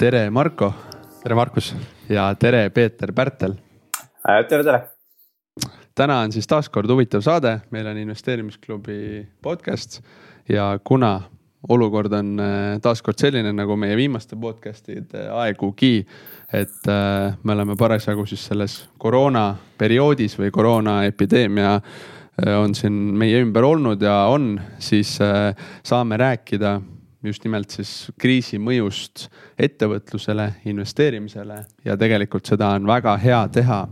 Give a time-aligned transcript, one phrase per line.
[0.00, 0.72] tere, Marko.
[1.22, 1.74] tere, Markus.
[2.08, 3.52] ja tere, Peeter Pärtel.
[4.28, 4.78] Äh, tere, tere.
[5.94, 9.98] täna on siis taas kord huvitav saade, meil on investeerimisklubi podcast
[10.48, 11.20] ja kuna
[11.68, 16.06] olukord on äh, taaskord selline nagu meie viimaste podcast'ide aegugi.
[16.52, 21.80] et äh, me oleme parasjagu siis selles koroona perioodis või koroonaepideemia
[22.56, 25.18] on siin meie ümber olnud ja on, siis
[25.84, 26.78] saame rääkida
[27.24, 29.26] just nimelt siis kriisi mõjust
[29.60, 33.86] ettevõtlusele, investeerimisele ja tegelikult seda on väga hea teha.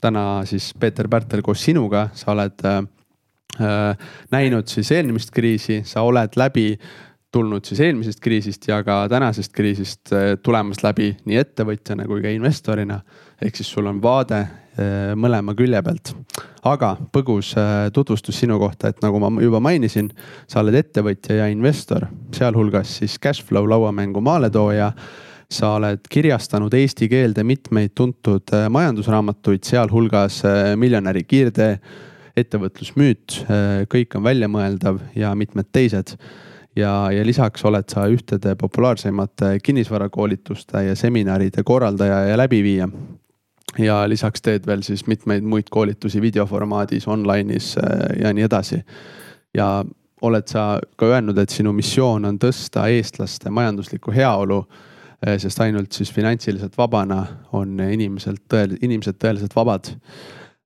[0.00, 3.96] täna siis Peeter Pärtel koos sinuga, sa oled äh,
[4.30, 6.78] näinud siis eelmist kriisi, sa oled läbi
[7.32, 12.28] tulnud siis eelmisest kriisist ja ka tänasest kriisist äh, tulemas läbi nii ettevõtjana kui ka
[12.28, 13.00] investorina.
[13.42, 14.59] ehk siis sul on vaade äh,
[15.16, 16.12] mõlema külje pealt.
[16.64, 20.10] aga põgus äh, tutvustus sinu kohta, et nagu ma juba mainisin,
[20.48, 22.06] sa oled ettevõtja ja investor,
[22.36, 24.92] sealhulgas siis Cashflow lauamängu maaletooja
[25.50, 30.42] sa oled kirjastanud eesti keelde mitmeid tuntud majandusraamatuid, sealhulgas
[30.78, 31.72] Miljonäri kiirtee,
[32.38, 33.40] ettevõtlusmüüt,
[33.90, 36.14] kõik on väljamõeldav ja mitmed teised
[36.76, 42.88] ja, ja lisaks oled sa ühtede populaarsemate kinnisvarakoolituste ja seminaride korraldaja ja läbiviija.
[43.78, 48.82] Ja lisaks teed veel siis mitmeid muid koolitusi videoformaadis, online'is äh, ja nii edasi.
[49.54, 49.84] ja
[50.22, 55.92] oled sa ka öelnud, et sinu missioon on tõsta eestlaste majanduslikku heaolu äh, sest ainult
[55.92, 59.94] siis finantsiliselt vabana on inimeselt tõel-, inimesed tõeliselt vabad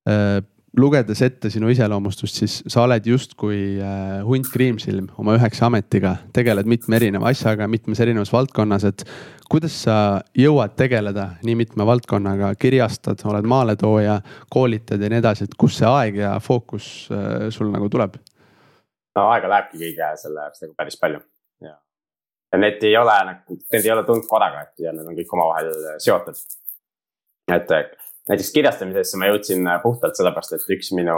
[0.09, 0.41] äh,
[0.79, 6.69] lugedes ette sinu iseloomustust, siis sa oled justkui äh, hunt kriimsilm oma üheksa ametiga, tegeled
[6.71, 9.05] mitme erineva asjaga mitmes erinevas valdkonnas, et
[9.51, 9.97] kuidas sa
[10.39, 14.19] jõuad tegeleda nii mitme valdkonnaga, kirjastad, oled maaletooja,
[14.51, 18.19] koolitad ja nii edasi, et kust see aeg ja fookus äh, sul nagu tuleb?
[19.15, 21.21] no aega lähebki kõige selle jaoks nagu päris palju
[21.63, 21.77] ja,
[22.51, 25.71] ja need ei ole nagu, need ei ole tundkorraga, et ja need on kõik omavahel
[26.03, 26.41] seotud.
[27.55, 27.71] et
[28.31, 31.17] näiteks kirjastamisesse ma jõudsin äh, puhtalt sellepärast, et üks minu,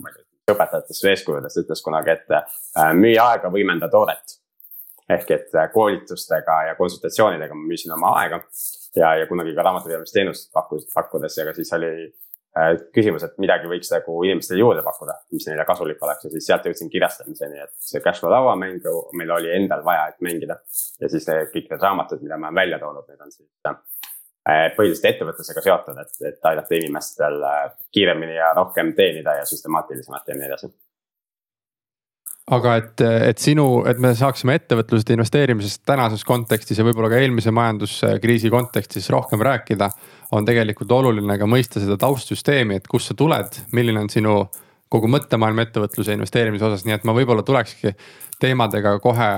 [0.00, 4.38] ma ei tea, õpetajatest või eeskujudest ütles kunagi, et äh, müü aega, võimenda toodet.
[5.10, 8.40] ehk et äh, koolitustega ja konsultatsioonidega ma müüsin oma aega
[8.96, 11.94] ja, ja kunagi ka raamatupidamisteenust pakkus, pakkudes ja ka siis oli
[12.94, 16.64] küsimus, et midagi võiks nagu inimestele juurde pakkuda, mis neile kasulik oleks ja siis sealt
[16.66, 20.58] jõudsin kirjastamiseni, et see cashflow lauamängu meil oli endal vaja, et mängida.
[21.00, 23.46] ja siis kõik need raamatud, mida ma olen välja toonud, need on siis
[24.76, 30.38] põhiliselt ettevõtlusega seotud, et, et aidata inimestel äh, kiiremini ja rohkem teenida ja süstemaatilisemalt ja
[30.38, 30.72] nii edasi
[32.50, 37.52] aga et, et sinu, et me saaksime ettevõtlusest investeerimisest tänases kontekstis ja võib-olla ka eelmise
[37.54, 39.90] majanduskriisi kontekstis rohkem rääkida.
[40.32, 44.34] on tegelikult oluline ka mõista seda taustsüsteemi, et kust sa tuled, milline on sinu
[44.90, 47.94] kogu mõttemaailm ettevõtluse investeerimise osas, nii et ma võib-olla tulekski
[48.42, 49.30] teemadega kohe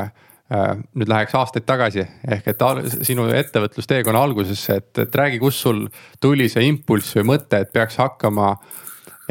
[0.53, 2.65] nüüd läheks aastaid tagasi ehk et
[3.07, 5.85] sinu ettevõtlusteekonna algusesse, et, et räägi, kust sul
[6.21, 8.51] tuli see impulss või mõte, et peaks hakkama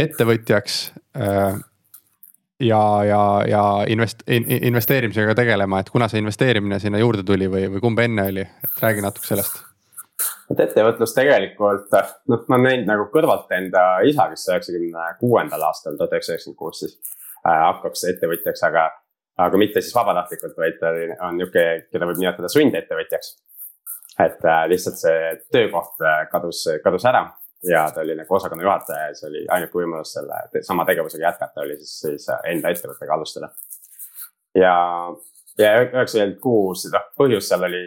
[0.01, 0.77] ettevõtjaks
[1.19, 1.59] äh,
[2.61, 4.23] ja, ja, ja invest-,
[4.61, 8.81] investeerimisega tegelema, et kuna see investeerimine sinna juurde tuli või, või kumb enne oli, et
[8.83, 9.61] räägi natuke sellest.
[10.51, 11.93] et ettevõtlus tegelikult,
[12.31, 16.59] noh, ma olen näinud nagu kõrvalt enda isa, kes üheksakümne kuuendal aastal, tuhat üheksasada üheksakümmend
[16.59, 16.97] kuus siis
[17.45, 18.89] äh, hakkas ettevõtjaks, aga
[19.37, 20.91] aga mitte siis vabatahtlikult, vaid ta
[21.27, 23.35] on nihuke, keda võib nimetada sundettevõtjaks.
[24.19, 27.25] et äh, lihtsalt see töökoht äh, kadus, kadus ära
[27.63, 31.61] ja ta oli nagu osakonna juhataja ja see oli ainuke võimalus selle sama tegevusega jätkata,
[31.61, 33.51] oli siis, siis enda ettevõttega alustada.
[34.55, 34.75] ja
[35.59, 37.81] ja üheksakümmend kuus, noh põhjus seal oli,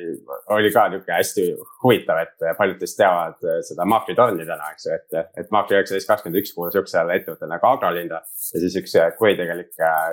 [0.53, 1.45] oli ka nihuke hästi
[1.83, 6.43] huvitav, et paljud teist teavad seda maakritorni täna, eks ju, et, et maakri üheksateist kakskümmend
[6.43, 8.21] üks kuulus sihukesele ettevõttele nagu Agrolinda.
[8.53, 9.73] ja siis üks kuritegelik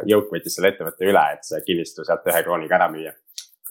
[0.09, 3.13] jõuk võttis selle ettevõtte üle, et see kinnistu sealt ühe krooniga ära müüa.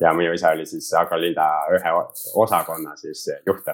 [0.00, 1.94] ja minu isa oli siis Agrolinda ühe
[2.44, 3.72] osakonna siis juht.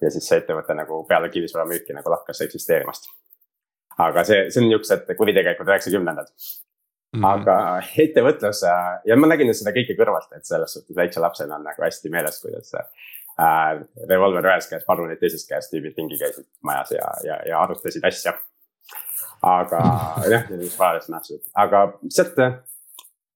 [0.00, 3.06] ja siis see ettevõte nagu peale kinnisvaramüüki nagu lakkas eksisteerimast.
[3.98, 6.34] aga see, see on niuksed kuritegelikud üheksakümnendad
[7.10, 7.26] Mm -hmm.
[7.26, 8.60] aga ettevõtlus
[9.04, 12.38] ja ma nägin seda kõike kõrvalt, et selles suhtes väikse lapsena on nagu hästi meeles,
[12.42, 17.62] kuidas äh, revolver ühes käes, padrunid teises käes, tüübid ringi käisid majas ja, ja, ja
[17.64, 18.36] arutasid asja.
[19.42, 19.80] aga
[20.34, 22.38] jah, on parajasti nähtused, aga sealt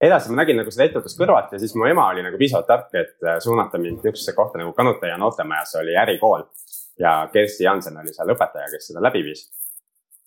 [0.00, 2.94] edasi ma nägin nagu seda ettevõtlust kõrvalt ja siis mu ema oli nagu piisavalt tark,
[2.94, 6.46] et äh, suunata mind niisugusesse kohta nagu Kanutaja noortemajas oli ärikool.
[6.98, 9.48] ja Kersti Jansen oli seal õpetaja, kes seda läbi viis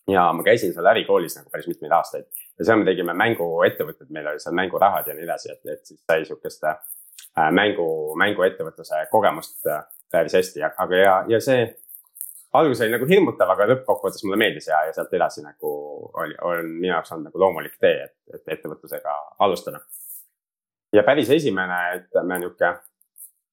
[0.08, 2.24] ja ma käisin seal ärikoolis nagu päris mitmeid aastaid
[2.58, 6.00] ja seal me tegime mänguettevõtted, meil oli seal mängurahad ja nii edasi, et, et siis
[6.06, 6.78] sai sihukest äh,
[7.52, 7.88] mängu,
[8.18, 11.68] mänguettevõtluse kogemust äh, päris hästi, aga ja, ja see
[12.56, 15.70] algus oli nagu hirmutav, aga lõppkokkuvõttes mulle meeldis ja, ja sealt edasi nagu
[16.22, 19.82] oli, on minu jaoks olnud nagu loomulik tee, et, et ettevõtlusega alustada.
[20.92, 22.72] ja päris esimene, ütleme nihuke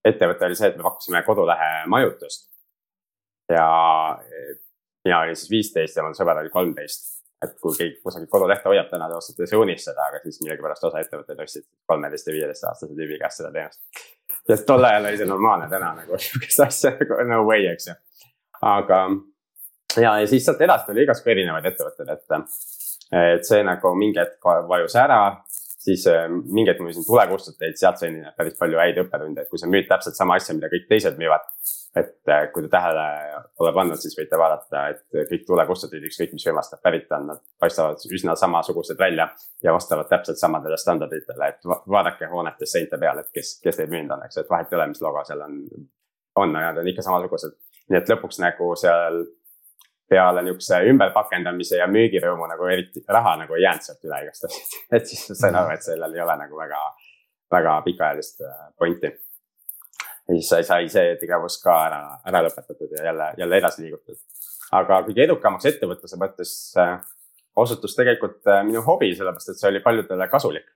[0.05, 2.47] ettevõte oli see, et me pakkusime kodulehe majutust.
[3.51, 3.67] ja
[5.05, 7.13] mina olin siis viisteist ja mul sõber oli kolmteist.
[7.45, 11.01] et kui keegi kusagil kodulehte hoiab täna, te ostate see unistada, aga siis millegipärast osa
[11.03, 13.81] ettevõtteid ostsid kolmeteist ja viieteist aastase tüübi käest seda teenust.
[14.49, 17.95] ja tol ajal oli see normaalne, täna nagu sihukest asja nagu no way, eks ju.
[18.61, 19.01] aga
[20.01, 22.57] ja, ja siis sealt edasi tuli igasugu erinevaid ettevõtteid, et,
[23.35, 25.19] et see nagu mingi hetk vajus ära
[25.85, 29.61] siis äh, mingi hetk ma müüsin tulekustuteid, sealt sain päris palju häid õppetunde, et kui
[29.61, 31.45] sa müüd täpselt sama asja, mida kõik teised müüvad.
[31.95, 33.03] et äh, kui te tähele
[33.57, 37.43] pole pannud, siis võite vaadata, et kõik tulekustutid, ükskõik mis firmast nad pärit on, nad
[37.61, 39.29] paistavad üsna samasugused välja.
[39.63, 44.11] ja vastavad täpselt samadele standarditele, et vaadake hoonetes seinte peal, et kes, kes teid müünud
[44.17, 45.63] on, eks, et vahet ei ole, mis logo seal on.
[46.35, 47.55] on, nad on ikka samasugused,
[47.89, 49.23] nii et lõpuks nagu seal
[50.09, 54.75] peale niukse ümberpakendamise ja müügirõõmu nagu eriti raha nagu ei jäänud sealt üle igastahes.
[54.95, 56.81] et siis sain aru, et sellel ei ole nagu väga,
[57.55, 59.11] väga pikaajalist äh, pointi.
[60.27, 61.99] ja siis sai, sai see tegevus ka ära,
[62.29, 64.21] ära lõpetatud ja jälle, jälle edasi liigutud.
[64.71, 66.95] aga kõige edukamaks ettevõtluse mõttes äh,
[67.55, 70.69] osutus tegelikult äh, minu hobi, sellepärast et see oli paljudele kasulik.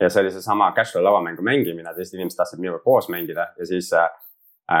[0.00, 3.92] ja see oli seesama casual lauamängu mängimine, teised inimesed tahtsid minuga koos mängida ja siis
[3.92, 4.08] Äh,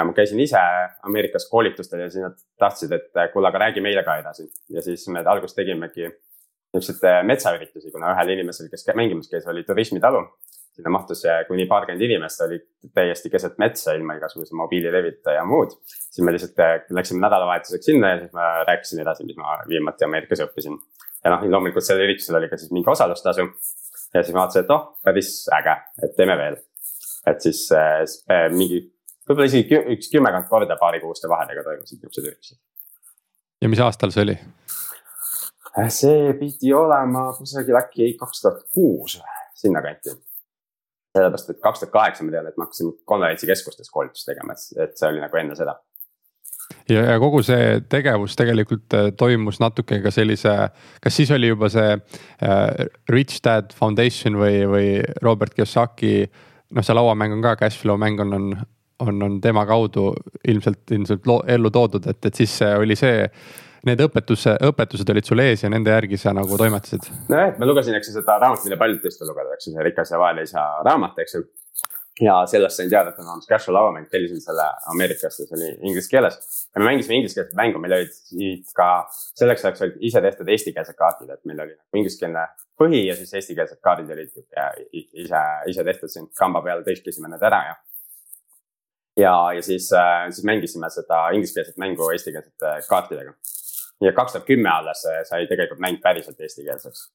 [0.06, 0.60] ma käisin ise
[1.06, 4.48] Ameerikas koolitustel ja siis nad tahtsid, et äh, kuule, aga räägi meile ka edasi.
[4.70, 9.64] ja siis me alguses tegimegi niisuguseid äh, metsaüritusi, kuna ühel inimesel, kes mängimas käis, oli
[9.68, 10.22] turismitalu.
[10.72, 12.56] sinna mahtus kuni paarkümmend inimest, oli
[12.94, 15.76] täiesti keset metsa ilma igasuguse mobiililevita ja muud.
[15.84, 20.46] siis me lihtsalt läksime nädalavahetuseks sinna ja siis ma rääkisin edasi, mis ma viimati Ameerikas
[20.46, 20.78] õppisin.
[21.24, 23.48] ja noh, loomulikult sellel üritusel oli ka siis mingi osalustasu.
[24.14, 26.56] ja siis ma vaatasin, et oh, päris äge, et teeme veel.
[27.26, 28.91] et siis äh, mingi
[29.28, 32.58] võib-olla isegi üks kümmekond korda paarikuuste vahedega toimusid niisugused üritused.
[33.62, 34.36] ja mis aastal see oli?
[35.88, 39.16] See pidi olema kusagil äkki kaks tuhat kuus,
[39.56, 40.12] sinnakanti.
[41.16, 45.08] sellepärast, et kaks tuhat kaheksa ma tean, et me hakkasime konverentsikeskustes koolitust tegema, et see
[45.08, 45.78] oli nagu enne seda
[46.88, 50.54] ja, ja kogu see tegevus tegelikult äh, toimus natuke ka sellise,
[51.02, 54.88] kas siis oli juba see äh, Rich Dad Foundation või, või
[55.22, 56.30] Robert Kiyosaki.
[56.72, 58.48] noh, see lauamäng on ka cashflow mäng on, on
[59.02, 60.10] on, on tema kaudu
[60.48, 63.28] ilmselt, ilmselt ellu toodud, et, et siis oli see.
[63.82, 67.08] Need õpetuse, õpetused olid sul ees ja nende järgi sa nagu toimetasid?
[67.32, 69.72] nojah, et ma lugesin, eks ju seda raamatut, mille paljud teist on lugenud, eks ju,
[69.74, 71.40] see Rikas ja vaeleisa raamat, eks ju
[72.20, 75.70] ja sellest sain teada, et on olemas Casual lauamäng, tellisin selle Ameerikast ja see oli
[75.88, 76.38] inglise keeles.
[76.74, 81.30] ja me mängisime ingliskeelset mängu, meil olid ka selleks ajaks olid ise tehtud eestikeelsed kaardid,
[81.30, 82.44] et meil oli ingliskeelne
[82.80, 84.44] põhi ja siis eestikeelsed kaardid olid
[84.92, 87.78] ise, ise tehtud siin kamba peal, tõlkisime need ära ja
[89.16, 93.32] ja, ja siis, äh, siis mängisime seda ingliskeelset mängu eestikeelsete kaartidega.
[94.00, 97.10] ja kaks tuhat kümme alles äh, sai tegelikult mäng päriselt eestikeelseks.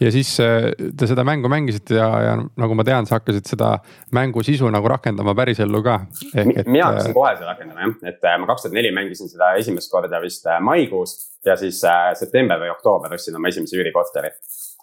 [0.00, 3.70] ja siis äh, te seda mängu mängisite ja, ja nagu ma tean, sa hakkasid seda
[4.12, 6.00] mängu sisu nagu rakendama pärisellu ka.
[6.34, 6.66] Et...
[6.66, 10.20] mina hakkasin kohe seda rakendama jah, et ma kaks tuhat neli mängisin seda esimest korda
[10.22, 11.14] vist maikuus
[11.46, 11.84] ja siis
[12.18, 14.34] september või oktoober ostsin oma esimese üürikorteri.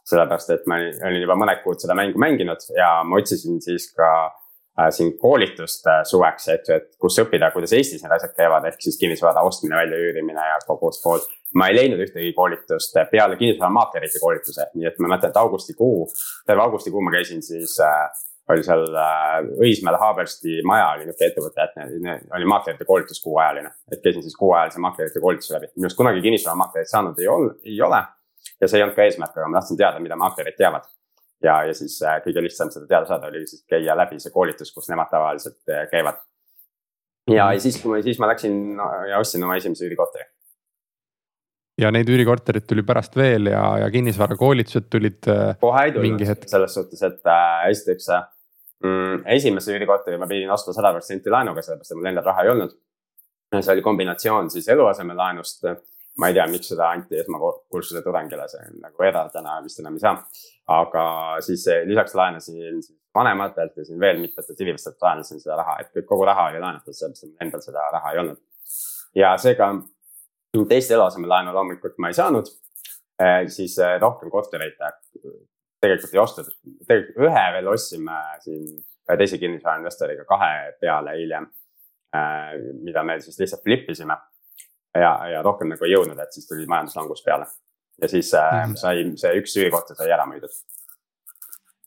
[0.06, 4.10] sellepärast, et ma olin juba mõned kuud seda mängu mänginud ja ma otsisin siis ka
[4.28, 4.42] äh,
[4.92, 8.98] siin koolitust äh, suveks, et, et kus õppida, kuidas Eestis need asjad käivad, ehk siis
[9.00, 11.24] kinnisvara ostmine, väljaüürimine ja kogu see pool.
[11.56, 16.08] ma ei leidnud ühtegi koolitust peale kinnisvaramaaklerite koolituse, nii et ma mõtlen, et augustikuu,
[16.48, 18.10] terve augustikuu ma käisin siis äh,
[18.52, 23.72] oli seal äh, Õismäel Haabersti maja oli niisugune ettevõte, et oli maaklerite koolitus kuuajaline.
[23.92, 28.04] et käisin siis kuuajalise maaklerite koolituse läbi, minust kunagi kinnisvaramaaklerit saanud ei olnud, ei ole.
[28.62, 30.92] ja see ei olnud ka eesmärk, aga ma tahtsin teada, mida maaklerid teavad
[31.46, 34.72] ja, ja siis äh, kõige lihtsam seda teada saada oli siis käia läbi see koolitus,
[34.76, 36.22] kus nemad tavaliselt äh, käivad.
[37.32, 40.28] ja, ja siis, siis ma läksin ja ostsin oma esimese üürikorteri.
[41.82, 45.22] ja neid üürikorterid tuli pärast veel ja, ja kinnisvarakoolitused tulid.
[45.32, 48.10] Äh, kohe ei tulnud selles suhtes, et äh, esiteks
[48.84, 52.56] mm, esimese üürikorteri ma pidin ostma sada protsenti laenuga, sellepärast et mul endal raha ei
[52.56, 52.78] olnud.
[53.56, 55.68] see oli kombinatsioon siis eluasemelaenust
[56.20, 60.04] ma ei tea, miks seda anti esmakursuse tudengile, see on nagu eraldana vist enam ei
[60.04, 60.20] saa.
[60.76, 61.06] aga
[61.46, 62.80] siis lisaks laenasin
[63.16, 67.28] vanematelt ja siin veel mitmetelt inimestelt laenasin seda raha, et kogu raha oli laenatud, sellepärast
[67.28, 68.40] et endal seda raha ei olnud.
[69.16, 69.70] ja seega
[70.70, 72.52] teist eluasemelaenu loomulikult ma ei saanud.
[73.20, 74.76] Eh, siis eh, rohkem kortereid
[75.80, 76.48] tegelikult ei ostnud,
[76.88, 81.48] tegelikult ühe veel ostsime siin ühe teise kinnisvarainvestoriga kahe peale hiljem.
[82.16, 84.18] Eh, mida me siis lihtsalt flip isime
[84.96, 87.48] ja, ja rohkem nagu ei jõudnud, et siis tuli majanduslangus peale.
[88.02, 90.52] ja siis äh, sai see üks üürikorter sai ära müüdud.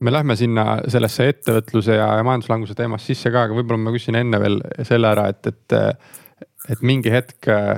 [0.01, 4.19] me lähme sinna sellesse ettevõtluse ja, ja majanduslanguse teemasse sisse ka, aga võib-olla ma küsin
[4.21, 5.79] enne veel selle ära, et, et,
[6.75, 7.77] et mingi hetk äh,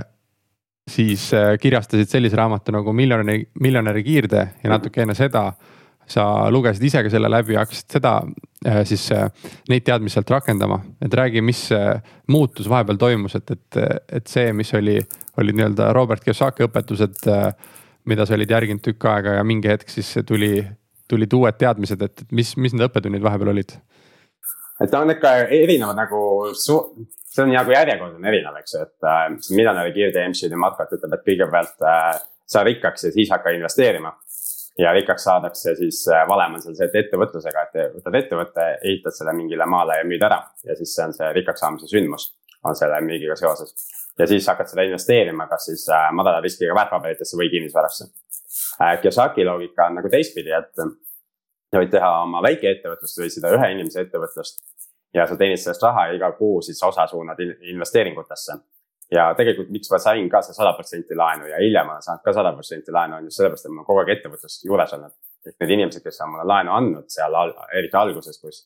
[0.90, 5.50] siis äh, kirjastasid sellise raamatu nagu Miljonäri, miljonäri kiirtee ja natuke enne seda
[6.10, 8.16] sa lugesid ise ka selle läbi, hakkasid seda
[8.66, 9.06] äh, siis
[9.70, 11.68] neid teadmisi sealt rakendama, et räägi, mis
[12.28, 13.78] muutus vahepeal toimus, et, et,
[14.18, 14.98] et see, mis oli,
[15.38, 17.28] olid nii-öelda Robert Kiyosaki õpetused,
[18.10, 20.64] mida sa olid järginud tükk aega ja mingi hetk siis tuli,
[21.08, 23.78] tulid uued teadmised, et mis, mis need õppetunnid vahepeal olid?
[24.80, 26.20] et ta on ikka erinevad nagu
[27.30, 31.14] see on nagu järjekord on erinev, eks ju, et äh, miljonäri kiirtee MC-de matkalt ütleb,
[31.14, 32.08] et kõigepealt äh,
[32.50, 34.16] saa rikkaks ja siis hakka investeerima.
[34.78, 39.14] ja rikkaks saadakse siis äh, valem on seal see, et ettevõtlusega, et võtad ettevõtte, ehitad
[39.14, 42.30] selle mingile maale ja müüd ära ja siis see on see rikkaks saamise sündmus,
[42.64, 43.74] on selle müügiga seoses.
[44.18, 48.10] Ja siis hakkad seda investeerima, kas siis äh, madala riskiga väärtpaberitesse või kinnisvarasse
[48.80, 48.98] äh,.
[49.02, 50.74] Kiyosaki loogika on nagu teistpidi, et
[51.70, 54.62] sa võid teha oma väikeettevõtlust või seda ühe inimese ettevõtlust
[55.14, 58.58] ja sa teenid sellest raha ja iga kuu siis osa suunad investeeringutesse.
[59.10, 62.32] ja tegelikult, miks ma sain ka see sada protsenti laenu ja hiljem olen saanud ka
[62.32, 65.16] sada protsenti laenu, on just sellepärast, et ma kogu aeg ettevõtluses juures olnud.
[65.46, 67.34] et need inimesed, kes on mulle laenu andnud seal,
[67.78, 68.62] eriti alguses, kus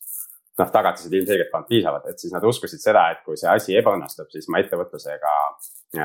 [0.59, 4.29] noh, tagatised ilmselgelt polnud piisavad, et siis nad uskusid seda, et kui see asi ebaõnnestub,
[4.31, 5.33] siis ma ettevõtlusega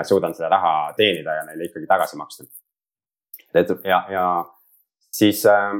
[0.08, 2.48] suudan selle raha teenida ja neile ikkagi tagasi maksta.
[3.53, 4.25] et ja, ja
[5.12, 5.74] siis äh,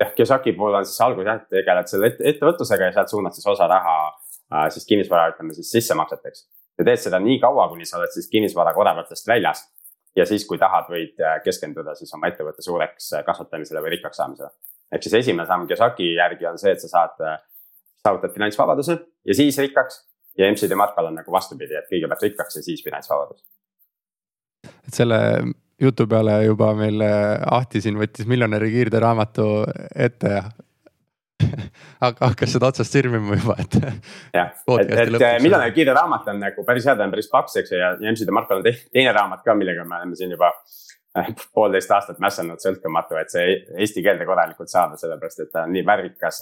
[0.00, 3.46] ehk Kiyosaki puhul on siis alguses jah, tegeled selle ette, ettevõtlusega ja sealt suunad siis
[3.52, 6.46] osa raha äh, siis kinnisvara, ütleme siis sissemakseteks.
[6.78, 9.64] ja teed seda nii kaua, kuni sa oled siis kinnisvaraga odavatest väljas.
[10.16, 14.22] ja siis, kui tahad, võid äh, keskenduda siis oma ettevõtte suureks äh, kasvatamisele või rikkaks
[14.22, 14.50] saamisele.
[14.92, 17.40] ehk siis esimene samm Kiyosaki järgi on see, et sa saad, äh,
[18.06, 20.04] saavutad finantsvabaduse ja siis rikkaks.
[20.38, 23.44] ja MC-de matkal on nagu vastupidi, et kõigepealt rikkaks ja siis finantsvabadus.
[24.64, 25.20] et selle
[25.80, 29.48] jutu peale juba meil äh, Ahti siin võttis miljonäri kiirtee raamatu
[29.94, 30.44] ette ja
[32.00, 33.76] hakkas seda otsast sirvima juba, et.
[34.34, 37.58] jah, et, et äh, miljonäri kiirtee raamat on nagu päris hea, ta on päris paks,
[37.60, 40.48] eks ju, ja MC-de Markol on teine raamat ka, millega me oleme siin juba
[41.18, 45.76] äh, poolteist aastat mässanud sõltumatu, et see eesti keelde korralikult saada, sellepärast et ta on
[45.76, 46.40] nii värvikas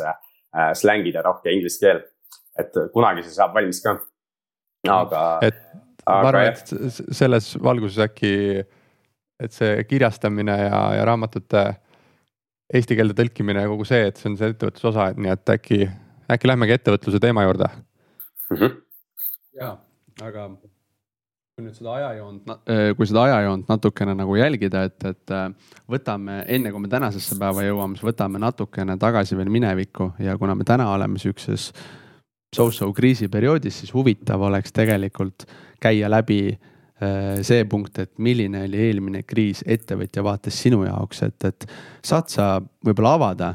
[0.55, 2.05] äh, slängid ja rohke inglise keel.
[2.59, 3.99] et kunagi see saab valmis ka.
[4.89, 5.23] aga.
[5.43, 5.61] et
[6.07, 8.35] ma arvan, et selles valguses äkki
[9.43, 11.65] et see kirjastamine ja, ja raamatute
[12.75, 15.53] eesti keelde tõlkimine ja kogu see, et see on see ettevõtluse osa, et nii et
[15.57, 15.81] äkki,
[16.33, 18.57] äkki lähmegi ettevõtluse teema juurde mm.
[18.57, 18.79] -hmm.
[19.61, 19.77] ja,
[20.23, 20.49] aga
[21.55, 25.45] kui nüüd seda ajajoont, äh, kui seda ajajoont natukene nagu jälgida, et, et äh,
[25.91, 30.57] võtame enne, kui me tänasesse päeva jõuame, siis võtame natukene tagasi veel minevikku ja kuna
[30.59, 31.71] me täna oleme sihukeses
[32.55, 35.47] so-so kriisiperioodis, siis huvitav oleks tegelikult
[35.83, 36.57] käia läbi
[37.03, 41.67] Äh, see punkt, et milline oli eelmine kriis ettevõtja vaates sinu jaoks, et, et
[42.07, 42.49] saad sa
[42.87, 43.55] võib-olla avada,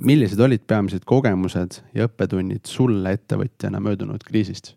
[0.00, 4.70] millised olid peamised kogemused ja õppetunnid sulle ettevõtjana möödunud kriisist?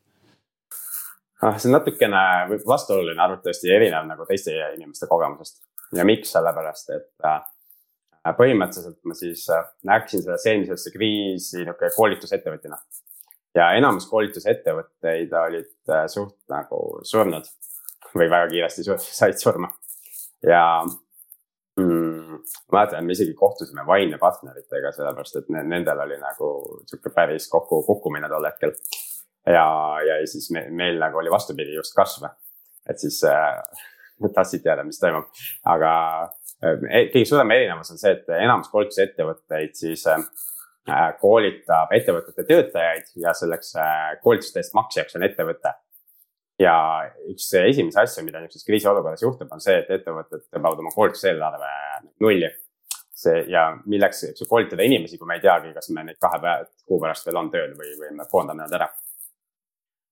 [1.43, 2.23] Ah, see on natukene
[2.67, 5.63] vastuoluline arvatavasti erinev nagu teiste inimeste kogemusest
[5.95, 7.39] ja miks, sellepärast et äh,
[8.37, 12.79] põhimõtteliselt ma siis äh, läksin sellesse eelmisesse kriisi niisugune koolitusettevõtjana
[13.57, 17.47] ja enamus koolitusettevõtteid olid äh, suht nagu surnud
[18.15, 19.71] või väga kiiresti said surma.
[20.45, 20.63] ja
[21.79, 22.39] mm,
[22.71, 26.51] mäletan, me isegi kohtusime Vaine partneritega, sellepärast et ne, nendel oli nagu
[26.89, 28.75] sihuke päris kokku kukkumine tol hetkel.
[29.49, 29.67] Ja,
[30.05, 32.29] ja siis me, meil nagu oli vastupidi just kasv.
[32.89, 33.61] et siis äh,
[34.35, 35.29] tahtsid teada, mis toimub,
[35.69, 35.91] aga
[36.63, 40.23] äh, kõige suurem erinevus on see, et enamus koolitusettevõtteid siis äh,
[41.21, 45.75] koolitab ettevõtete töötajaid ja selleks äh, koolituste eest maksjaks on ettevõte.
[46.59, 46.75] ja
[47.31, 51.75] üks esimesi asju, mida niisuguses kriisiolukorras juhtub, on see, et ettevõtted tõmbavad oma koolituseelarve
[52.19, 52.49] nulli.
[53.19, 56.99] see ja milleks koolitada inimesi, kui me ei teagi, kas me neid kahe päeva, kuu
[57.01, 58.87] pärast veel on tööl või, või me koondame nad ära.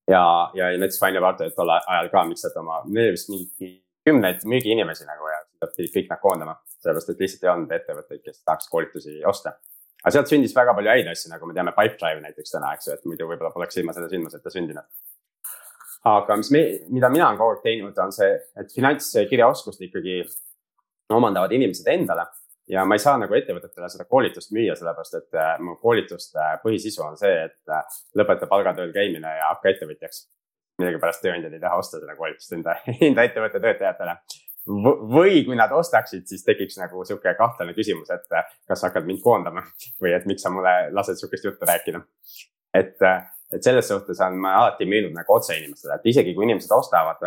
[0.08, 0.24] Ja,
[0.58, 3.72] ja näiteks Vaino Varto tol ajal ka, miks nad oma, neil vist mingi
[4.08, 5.42] kümneid müügiinimesi nagu ja
[5.76, 9.58] pidid kõik nad koondama, sellepärast et lihtsalt ei olnud ettevõtteid, kes tahaks koolitusi osta
[10.04, 12.96] aga sealt sündis väga palju häid asju, nagu me teame, Pipedrive näiteks täna, eks ju,
[12.96, 14.88] et muidu võib-olla poleks ilma selle sündmuseta sündinud.
[16.08, 16.62] aga mis me,
[16.94, 18.30] mida mina olen kogu aeg teinud, on see,
[18.62, 20.22] et finantskirjaoskust ikkagi
[21.12, 22.28] omandavad inimesed endale.
[22.68, 27.04] Ja ma ei saa nagu ettevõtetele seda koolitust müüa, sellepärast et äh, mu koolituste põhisisu
[27.06, 30.26] on see, et äh, lõpeta palgatööl käimine ja hakka ettevõtjaks
[30.82, 32.76] millegipärast tööandjad ei taha osta seda koolitust enda,
[33.10, 34.18] enda ettevõtte töötajatele
[34.68, 39.08] või kui nad ostaksid, siis tekiks nagu sihuke kahtlane küsimus, et äh, kas sa hakkad
[39.08, 39.64] mind koondama
[40.04, 42.04] või et miks sa mulle lased sihukest juttu rääkida.
[42.76, 42.98] et,
[43.56, 47.24] et selles suhtes on ma alati müünud nagu otse inimestele, et isegi kui inimesed ostavad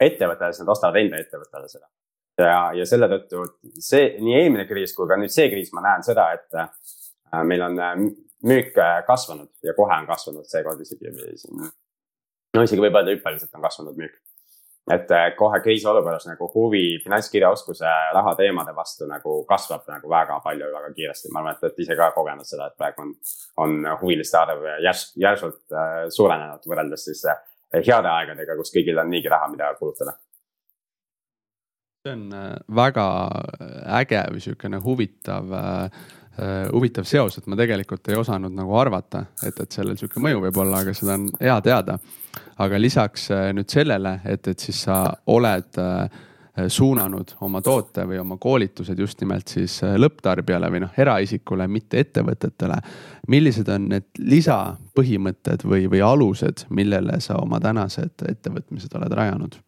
[0.00, 1.88] ettevõttele, siis nad ostavad enda ettevõttele seda.
[2.44, 3.44] Ja, ja selle tõttu
[3.82, 7.78] see nii eelmine kriis kui ka nüüd see kriis, ma näen seda, et meil on
[8.48, 8.74] müük
[9.06, 11.70] kasvanud ja kohe on kasvanud seekord isegi siin.
[12.56, 14.18] no isegi võib öelda hüppeliselt on kasvanud müük
[14.94, 20.70] et äh, kohe kriisiolukorras nagu huvi finantskirjaoskuse raha teemade vastu nagu kasvab nagu väga palju
[20.74, 21.32] väga kiiresti.
[21.32, 23.12] ma arvan, et olete ise ka kogenud seda, et praegu on,
[23.64, 27.38] on huviliste arv järs-, järsult äh, suurenenud võrreldes siis äh,
[27.76, 30.16] heade aegadega, kus kõigil on niigi raha, mida kulutada
[32.00, 33.06] see on äh, väga
[34.00, 36.00] äge või sihukene huvitav äh,
[36.40, 40.38] Äh, huvitav seos, et ma tegelikult ei osanud nagu arvata, et, et sellel sihuke mõju
[40.44, 41.98] võib olla, aga seda on hea teada.
[42.62, 46.22] aga lisaks äh, nüüd sellele, et, et siis sa oled äh,
[46.70, 52.78] suunanud oma toote või oma koolitused just nimelt siis lõpptarbijale või noh, eraisikule, mitte ettevõtetele.
[53.28, 59.60] millised on need lisapõhimõtted või, või alused, millele sa oma tänased ettevõtmised oled rajanud?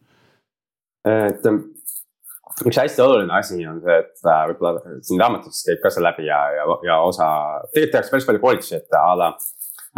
[1.03, 1.45] et
[2.67, 6.27] üks hästi oluline asi on see, et äh, võib-olla siin raamatutes käib ka see läbi
[6.27, 7.29] ja, ja, ja osa,
[7.73, 9.31] tegelikult tehakse päris palju koolitusi, et a la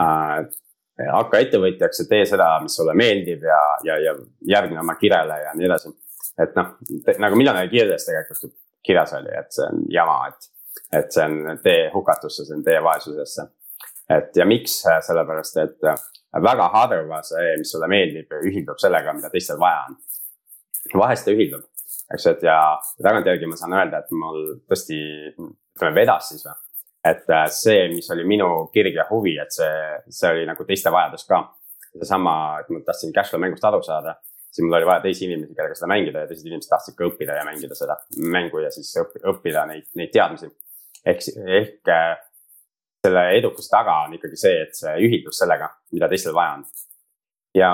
[0.05, 0.45] äh,.
[1.11, 4.13] hakka ettevõtjaks ja tee seda, mis sulle meeldib ja, ja, ja
[4.55, 5.91] järgne oma kirele ja nii edasi.
[6.39, 6.71] et noh,
[7.25, 10.49] nagu miljonäri kirjades tegelikult kirjas oli, et see on jama, et,
[11.01, 13.49] et see on tee hukatusse, see on tee vaesusesse.
[14.15, 15.91] et ja miks, sellepärast et
[16.47, 19.99] väga harva see, mis sulle meeldib, ühildub sellega, mida teistel vaja on.
[21.01, 21.65] vahest ta ühildub
[22.13, 22.59] eks ju, et ja
[23.01, 24.99] tagantjärgi ma saan öelda, et mul tõesti,
[25.35, 26.55] ütleme vedas siis või.
[27.05, 29.73] et äh, see, mis oli minu kirg ja huvi, et see,
[30.09, 31.41] see oli nagu teiste vajadus ka.
[31.95, 34.17] seesama, et ma tahtsin Cashflow mängust aru saada,
[34.51, 37.37] siis mul oli vaja teisi inimesi, kellega seda mängida ja teised inimesed tahtsid ka õppida
[37.39, 37.97] ja mängida seda
[38.35, 40.51] mängu ja siis õppida neid, neid teadmisi.
[41.05, 41.27] ehk,
[41.59, 42.15] ehk äh,
[43.05, 46.65] selle edukuse taga on ikkagi see, et see ühildus sellega, mida teistel vaja on.
[47.55, 47.71] ja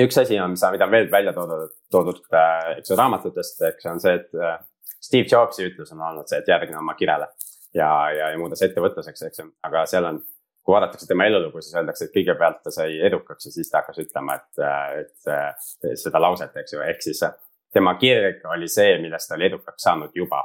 [0.00, 4.00] üks asi on, mida on veel välja toodud, toodud, äh, eks ju raamatutest, eks on
[4.02, 4.58] see, et äh,
[5.02, 7.28] Steve Jobsi ütlus on olnud see, et järgne oma kirele.
[7.74, 10.18] ja, ja, ja muudes ettevõtluseks, eks ju, aga seal on,
[10.62, 14.02] kui vaadatakse tema elulugu, siis öeldakse, et kõigepealt ta sai edukaks ja siis ta hakkas
[14.04, 15.46] ütlema, et, äh,
[15.90, 17.22] et seda lauset, eks ju, ehk siis
[17.72, 20.44] tema kirg oli see, millest ta oli edukaks saanud juba.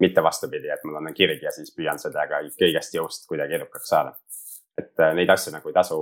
[0.00, 4.14] mitte vastupidi, et mul on kirg ja siis püüan sellega kõigest jõust kuidagi edukaks saada.
[4.78, 5.98] et neid asju nagu ei tasu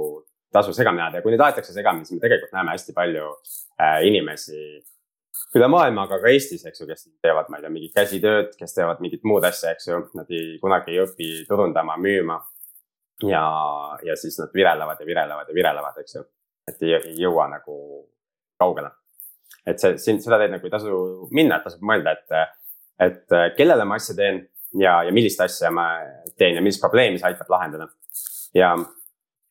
[0.53, 3.27] tasu segamini ajada ja kui neid aetakse segamini, siis me tegelikult näeme hästi palju
[3.81, 4.61] äh, inimesi
[5.57, 8.75] üle maailma, aga ka Eestis, eks ju, kes teevad, ma ei tea, mingit käsitööd, kes
[8.77, 12.39] teevad mingit muud asja, eks ju, nad ei, kunagi ei õpi turundama, müüma.
[13.27, 13.45] ja,
[14.07, 16.25] ja siis nad virelevad ja virelevad ja virelevad, eks ju,
[16.69, 17.79] et ei, ei jõua nagu
[18.61, 18.93] kaugele.
[19.67, 21.01] et see, siin seda teed nagu ei tasu
[21.35, 22.61] minna, et tasub mõelda, et,
[23.05, 24.45] et kellele ma asja teen
[24.81, 25.89] ja, ja millist asja ma
[26.39, 27.89] teen ja millist probleemi see aitab lahendada.
[28.57, 28.75] ja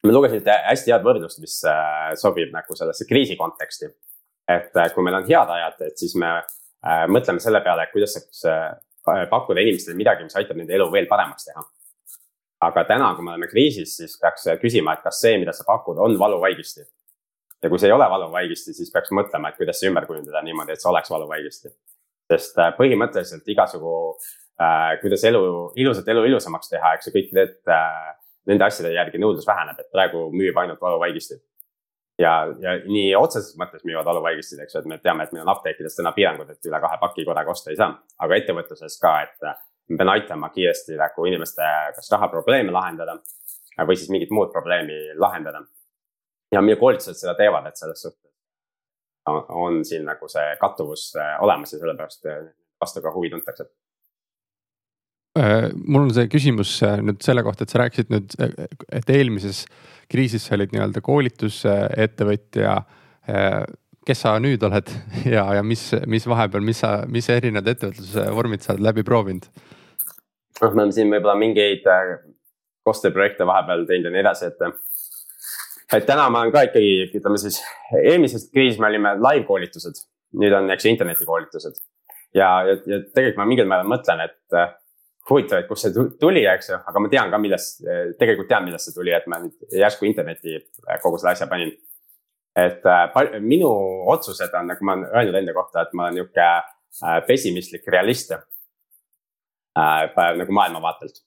[0.06, 3.90] ma lugesin hästi head võrdlust, mis äh, sobib nagu sellesse kriisi konteksti.
[4.48, 8.18] et äh, kui meil on head ajad, et siis me äh, mõtleme selle peale, kuidas
[8.18, 8.46] saaks
[9.32, 11.64] pakkuda inimestele midagi, mis aitab nende elu veel paremaks teha.
[12.68, 15.98] aga täna, kui me oleme kriisis, siis peaks küsima, et kas see, mida sa pakud,
[15.98, 16.86] on valuvaigisti.
[17.64, 20.74] ja kui see ei ole valuvaigisti, siis peaks mõtlema, et kuidas see ümber kujundada niimoodi,
[20.74, 21.74] et see oleks valuvaigisti.
[22.32, 23.96] sest põhimõtteliselt igasugu
[25.02, 25.42] kuidas elu,
[25.76, 28.16] ilusat elu ilusamaks teha, eks ju, kõik need äh,
[28.48, 31.42] nende asjade järgi nõudlus väheneb, et praegu müüb ainult valuvaigistid.
[32.18, 32.32] ja,
[32.64, 36.00] ja nii otseses mõttes müüvad valuvaigistid, eks ju, et me teame, et meil on apteekides
[36.00, 37.92] täna piirangud, et üle kahe paki korraga osta ei saa,
[38.26, 43.20] aga ettevõtluses ka, et ma pean aitama kiiresti nagu inimeste kas rahaprobleeme lahendada
[43.86, 45.62] või siis mingit muud probleemi lahendada.
[46.52, 48.32] ja meie koolitused seda teevad, et selles suhtes
[49.28, 52.48] on, on siin nagu see kattuvus äh, olemas ja sellepärast äh,
[52.82, 53.87] vastu ka huvi tuntakse Äh,
[55.86, 58.36] mul on see küsimus äh, nüüd selle kohta, et sa rääkisid nüüd,
[58.96, 59.66] et eelmises
[60.12, 62.78] kriisis sa olid nii-öelda koolitusettevõtja.
[63.28, 63.60] Äh,
[64.08, 64.92] kes sa nüüd oled
[65.36, 69.50] ja, ja mis, mis vahepeal, mis sa, mis erinevad ettevõtluse vormid sa oled läbi proovinud?
[70.62, 71.84] noh, me oleme siin võib-olla mingeid
[72.88, 74.64] koostööprojekte vahepeal teinud ja nii edasi, et.
[76.00, 77.60] et täna ma olen ka ikkagi, ütleme siis
[78.00, 80.00] eelmises kriisis me olime live koolitused,
[80.40, 81.78] nüüd on, eks ju, internetikoolitused.
[82.34, 84.58] ja, ja, ja tegelikult ma mingil määral mõtlen, et
[85.30, 87.84] huvitav, et kust see tuli, eks ju, aga ma tean ka, millest,
[88.20, 91.74] tegelikult tean, millest see tuli, et ma nüüd järsku interneti äh, kogu selle asja panin.
[92.58, 93.70] et äh, minu
[94.10, 98.32] otsused on, nagu ma olen öelnud enda kohta, et ma olen nihuke äh, pessimistlik realist
[98.34, 98.42] äh,.
[100.38, 101.24] nagu maailmavaatelt.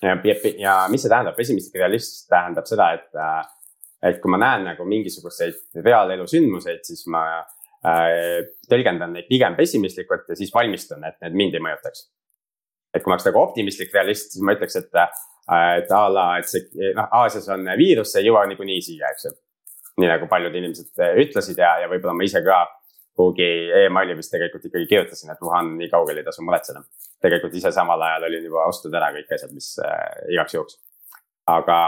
[0.00, 0.14] Ja,
[0.58, 3.18] ja, mis see tähendab, pessimistlik realist tähendab seda, et
[4.00, 10.30] et kui ma näen nagu mingisuguseid reaalelu sündmuseid, siis ma äh, tõlgendan neid pigem pessimistlikult
[10.30, 12.06] ja siis valmistun, et need mind ei mõjutaks
[12.94, 16.26] et kui ma oleks nagu optimistlik realist, siis ma ütleks, et, äh, et a la,
[16.40, 19.36] et see noh, Aasias on viirus, see ei jõua niikuinii siia, eks ju.
[20.00, 22.62] nii nagu paljud inimesed äh, ütlesid ja, ja võib-olla ma ise ka
[23.20, 23.48] kuhugi
[23.84, 26.82] emaili vist tegelikult ikkagi kirjutasin, et Wuhan nii kaugel ei tasu muretseda.
[27.20, 30.80] tegelikult ise samal ajal olin juba ostnud ära kõik asjad, mis äh, igaks juhuks.
[31.50, 31.78] aga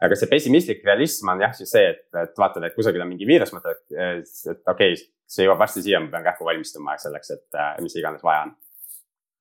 [0.00, 3.28] aga see pessimistlik realism on jah, siis see, et, et vaatad, et kusagil on mingi
[3.28, 7.34] viirus, mõtled, et, et okei okay,, see jõuab varsti siia, ma pean kähku valmistuma selleks,
[7.36, 8.54] et äh, mis iganes vaja on.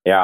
[0.09, 0.23] ja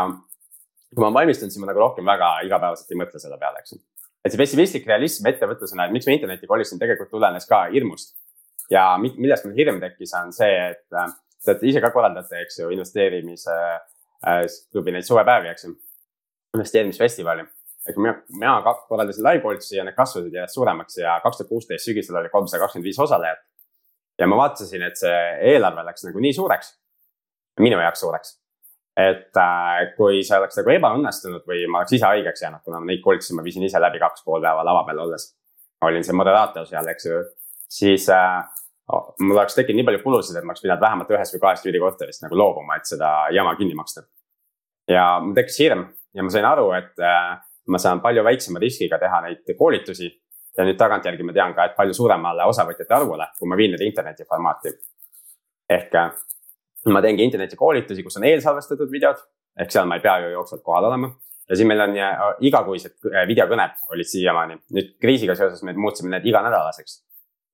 [0.93, 3.81] kui ma valmistan, siis ma nagu rohkem väga igapäevaselt ei mõtle selle peale, eks ju.
[4.25, 8.15] et see pessimistlik realism ettevõtlusena, et miks ma internetti kolisin, tegelikult tulenes ka hirmust.
[8.71, 11.11] ja millest mul hirm tekkis, on see, et äh,
[11.43, 15.75] te olete ise ka korraldate, eks ju, investeerimise äh, klubi neid suvepäevi, eks ju.
[16.55, 17.45] investeerimisfestivali
[17.89, 22.17] et mina, mina korraldasin live-koolitusi ja need kasvasid järjest suuremaks ja kaks tuhat kuusteist sügisel
[22.17, 23.43] oli kolmsada kakskümmend viis osalejat.
[24.19, 25.17] ja ma vaatasin, et see
[25.51, 26.71] eelarve läks nagu nii suureks,
[27.59, 28.37] minu jaoks suureks.
[28.95, 33.01] Et äh, kui see oleks nagu ebaõnnestunud või ma oleks ise haigeks jäänud, kuna neid
[33.03, 35.33] koolitusi ma viisin ise läbi kaks pool päeva lava peal olles.
[35.85, 37.17] olin see moderaator seal, eks ju,
[37.69, 38.39] siis äh,
[39.19, 42.23] mul oleks tekkinud nii palju kulusid, et ma oleks pidanud vähemalt ühest või kahest üürikorterist
[42.23, 44.05] nagu loobuma, et seda jama kinni maksta.
[44.87, 47.35] ja mul tekkis hirm ja ma sain aru, et äh,
[47.67, 50.11] ma saan palju väiksema riskiga teha neid koolitusi.
[50.57, 53.81] ja nüüd tagantjärgi ma tean ka, et palju suuremale osavõtjate arvule, kui ma viin need
[53.83, 54.71] interneti formaati.
[55.69, 56.11] ehk äh,
[56.93, 59.21] ma teengi internetikoolitusi, kus on eelsalvestatud videod,
[59.59, 61.11] ehk seal ma ei pea ju jooksvalt kohal olema.
[61.49, 66.09] ja siin meil on äh, igakuised äh, videokõned olid siiamaani, nüüd kriisiga seoses me muutsime
[66.15, 67.01] need iganädalaseks.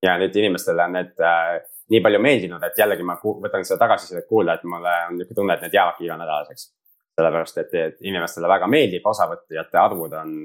[0.04, 1.58] ja nüüd inimestele on need äh,
[1.92, 5.58] nii palju meeldinud, et jällegi ma võtan seda tagasisidet kuulda, et mulle on niisugune tunne,
[5.58, 6.70] et need jäävadki iganädalaseks
[7.22, 10.38] sellepärast et, et inimestele väga meeldib, osavõtjate arvud on,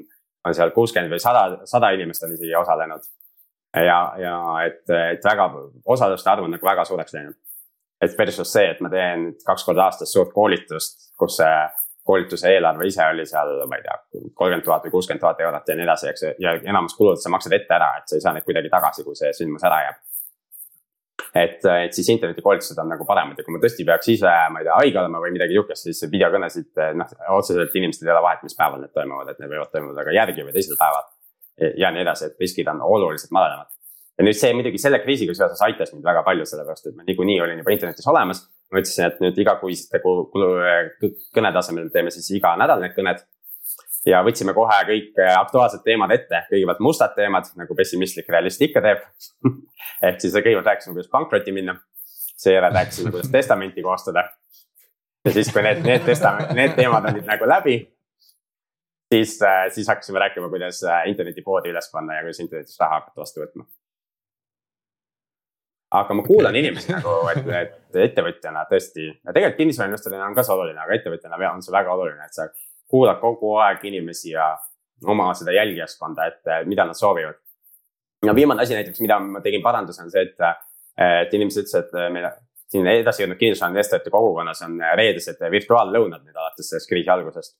[0.46, 3.06] on seal kuuskümmend või sada, sada inimest on isegi osalenud.
[3.76, 5.50] ja, ja et, et väga,
[5.84, 7.36] osaluste arv on nagu väga suureks läinud.
[8.02, 11.58] Et versus see, et ma teen kaks korda aastas suurt koolitust, kus see
[12.06, 13.96] koolituse eelarve ise oli seal, ma ei tea,
[14.38, 17.56] kolmkümmend tuhat või kuuskümmend tuhat eurot ja nii edasi, eks ja enamus kulud sa maksad
[17.56, 20.04] ette ära, et sa ei saa neid kuidagi tagasi, kui see sündmus ära jääb
[21.36, 24.68] et, et siis internetikoolitused on nagu paremad ja kui ma tõesti peaks ise, ma ei
[24.68, 28.56] tea, haige olema või midagi sihukest, siis videokõnesid, noh, otseselt inimestel ei ole vahet, mis
[28.58, 31.08] päeval need toimuvad, et need võivad toimuda ka järgi või teisel päeval.
[31.80, 33.72] ja nii edasi, et riskid on oluliselt madalamad.
[34.16, 37.40] Ja nüüd see muidugi selle kriisiga seoses aitas mind väga palju, sellepärast et ma niikuinii
[37.44, 38.46] olin juba internetis olemas.
[38.72, 40.46] ma ütlesin, et nüüd igakuisete kulu,
[41.36, 43.20] kõnede asemel teeme siis iga nädal need kõned
[44.06, 48.82] ja võtsime kohe kõik äh, aktuaalsed teemad ette, kõigepealt mustad teemad nagu pessimistlik realist ikka
[48.84, 49.02] teeb
[50.06, 51.76] ehk siis kõigepealt rääkisime, kuidas pankrotti minna.
[52.36, 54.28] seejärel rääkisime, kuidas testamenti koostada.
[55.24, 57.78] ja siis, kui need, need testament, need teemad olid nagu läbi.
[59.14, 63.20] siis, äh, siis hakkasime rääkima, kuidas äh, internetipoodi üles panna ja kuidas internetis raha hakata
[63.20, 63.66] vastu võtma.
[66.00, 70.80] Aga ma kuulan inimesi nagu, et, et ettevõtjana tõesti, tegelikult kinnisvarainvestorina on ka see oluline,
[70.82, 72.48] aga ettevõtjana on see väga oluline, et sa
[72.90, 74.52] kuulad kogu aeg inimesi ja
[75.04, 77.38] oma seda jälgijaskonda, et mida nad soovivad.
[78.24, 82.12] ja viimane asi näiteks, mida ma tegin paranduse, on see, et, et inimesed ütlesid, et
[82.12, 82.28] meil
[82.72, 87.56] siin edasi jõudnud kinnisvarainvestorite kogukonnas on reedesed virtuaallõunad nüüd alates sellest kriisi algusest.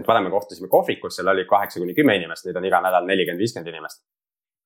[0.00, 3.04] et varem me kohtusime kohvikus, seal oli kaheksa kuni kümme inimest, nüüd on iga nädal
[3.06, 4.00] nelikümmend, viiskümmend inimest.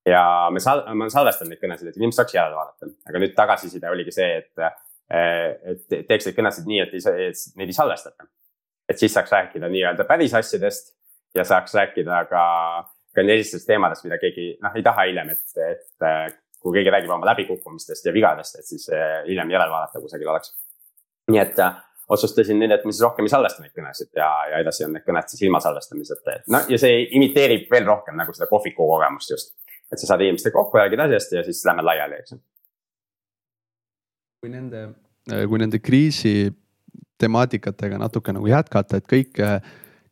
[0.07, 0.23] Ja
[0.55, 3.90] me sal-, ma olen salvestanud neid kõnesid, et inimesed saaks järele vaadata, aga nüüd tagasiside
[3.90, 4.66] oligi see, et,
[5.11, 8.29] et teeks neid kõnesid nii, et ei, neid ei salvestata
[8.88, 10.95] et siis saaks rääkida nii-öelda päris asjadest
[11.35, 12.42] ja saaks rääkida ka,
[13.14, 17.29] ka sellistest teemadest, mida keegi noh, ei taha hiljem, et, et kui keegi räägib oma
[17.33, 20.55] läbikukkumistest ja vigadest, et siis eh, hiljem järele vaadata kusagil oleks.
[21.31, 21.61] nii et
[22.09, 25.05] otsustasin nüüd, et ma siis rohkem ei salvesta neid kõnesid ja, ja edasi on need
[25.07, 29.35] kõned siis ilma salvestamiseta, et noh, ja see imiteerib veel rohkem nagu seda kohviku kogemust
[29.35, 29.57] just.
[29.92, 32.38] Et sa saad inimestega kokku räägida asjast ja siis lähme laiali, eks ju.
[34.42, 34.87] kui nende,
[35.49, 36.53] kui nende kriisi
[37.18, 39.61] temaatikatega natuke nagu jätkata, et kõik äh,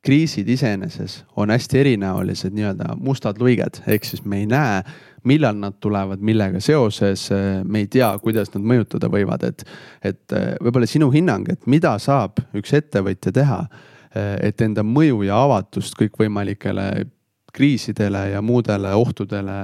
[0.05, 4.83] kriisid iseeneses on hästi erinäolised nii-öelda mustad luiged, ehk siis me ei näe,
[5.25, 9.67] millal nad tulevad, millega seoses, äh, me ei tea, kuidas nad mõjutada võivad, et.
[10.05, 13.65] et äh, võib-olla sinu hinnang, et mida saab üks ettevõtja teha,
[14.15, 16.85] et enda mõju ja avatust kõikvõimalikele
[17.55, 19.57] kriisidele ja muudele ohtudele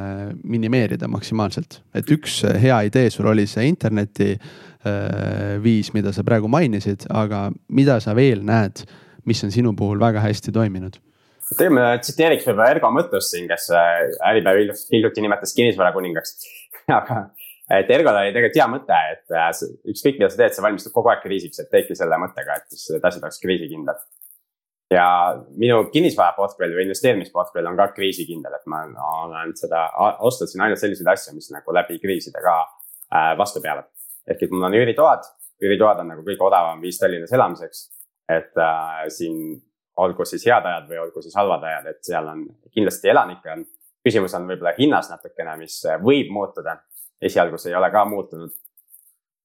[0.45, 1.81] minimeerida maksimaalselt.
[1.95, 4.37] et üks hea idee sul oli see interneti
[4.81, 8.81] Äh, viis, mida sa praegu mainisid, aga mida sa veel näed,
[9.29, 10.97] mis on sinu puhul väga hästi toiminud?
[11.51, 16.33] tegelikult ma tsiteeriks võib-olla Ergo Mõttust siin, kes äh, Äripäev hiljuti nimetas kinnisvarakuningaks
[17.01, 17.19] aga
[17.77, 19.51] et Ergol oli tegelikult hea mõte, et äh,
[19.93, 22.95] ükskõik mida sa teed, sa valmistud kogu aeg kriisiks, et teedki selle mõttega, et siis
[22.95, 24.01] need asjad oleks kriisikindlad.
[24.91, 25.07] Ja
[25.55, 28.83] minu kinnisvaraportfell või investeerimisportfell on ka kriisikindel, et ma
[29.23, 29.87] olen seda,
[30.27, 32.57] ostnud siin ainult selliseid asju, mis nagu läbi kriiside ka
[33.39, 33.87] vastu peavad
[34.31, 35.27] ehk et mul on üüritoad,
[35.65, 37.89] üüritoad on nagu kõige odavam viis Tallinnas elamiseks.
[38.31, 39.59] et äh, siin
[39.99, 43.65] olgu siis head ajad või olgu siis halvad ajad, et seal on kindlasti elanikke on.
[44.07, 46.79] küsimus on võib-olla hinnas natukene, mis võib muutuda.
[47.21, 48.53] esialgu see ei ole ka muutunud.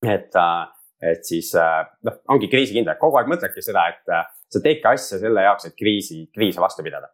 [0.03, 0.67] et äh,,
[1.01, 5.19] et siis äh, noh, ongi kriisikindel, kogu aeg mõtledki seda, et äh, sa teedki asja
[5.21, 7.11] selle jaoks, et kriisi, kriise vastu pidada.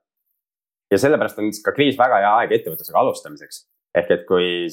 [0.91, 3.65] ja sellepärast on ka kriis väga hea aeg ettevõtlusega alustamiseks.
[3.97, 4.67] ehk et kui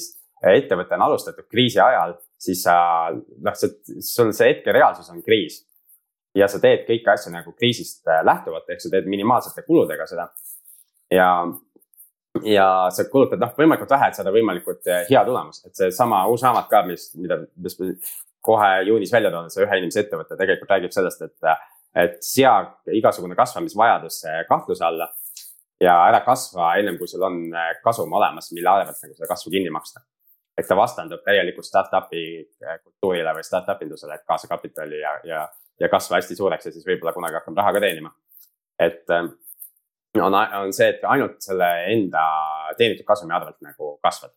[0.47, 2.75] ettevõte on alustatud kriisi ajal, siis sa
[3.11, 5.65] noh, sul see hetkereaalsus on kriis.
[6.35, 10.29] ja sa teed kõiki asju nagu kriisist äh, lähtuvalt, ehk sa teed minimaalsete kuludega seda.
[11.11, 11.29] ja,
[12.45, 16.45] ja sa kulutad noh, võimalikult vähe, et saada võimalikult äh, hea tulemus, et seesama uus
[16.45, 17.79] raamat ka, mis, mida, mis
[18.45, 21.35] kohe juunis välja toodud, see ühe inimese ettevõte tegelikult räägib sellest, et,
[21.95, 22.53] et sea
[22.93, 25.07] igasugune kasvamisvajadus kahtluse alla
[25.83, 29.51] ja ära kasva ennem kui sul on äh, kasum olemas, mille arvelt nagu seda kasvu
[29.53, 30.01] kinni maksta.
[30.59, 32.23] et ta vastandub täielikult startup'i
[32.65, 35.45] äh, kultuurile või startup indusele, et kaasa kapitali ja, ja,
[35.79, 38.11] ja kasva hästi suureks ja siis võib-olla kunagi hakkab raha ka teenima.
[38.79, 42.25] et on, on see, et ainult selle enda
[42.77, 44.35] teenitud kasumi arvelt nagu kasvad.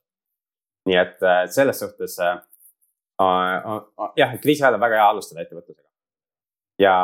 [0.87, 1.19] nii et
[1.51, 2.19] selles suhtes
[4.17, 5.89] jah, kriisi ajal on väga hea alustada ettevõtlusega.
[6.83, 6.95] Ja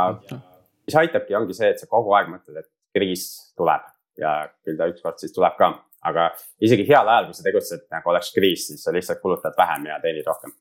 [0.88, 3.84] mis aitabki, ongi see, et sa kogu aeg mõtled, et kriis tuleb
[4.18, 5.74] ja küll ta ükskord siis tuleb ka.
[6.08, 6.30] aga
[6.62, 9.98] isegi heal ajal, kui sa tegutsed nagu oleks kriis, siis sa lihtsalt kulutad vähem ja
[10.02, 10.54] teenid rohkem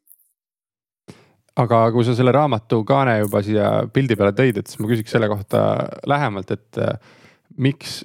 [1.61, 5.13] aga kui sa selle raamatu kaane juba siia pildi peale tõid, et siis ma küsiks
[5.13, 5.61] selle kohta
[6.09, 6.97] lähemalt, et äh,
[7.57, 7.99] miks,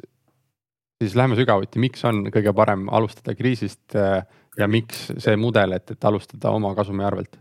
[1.03, 4.23] siis lähme sügavuti, miks on kõige parem alustada kriisist äh,
[4.59, 7.37] ja miks see mudel, et, et alustada oma kasumi arvelt?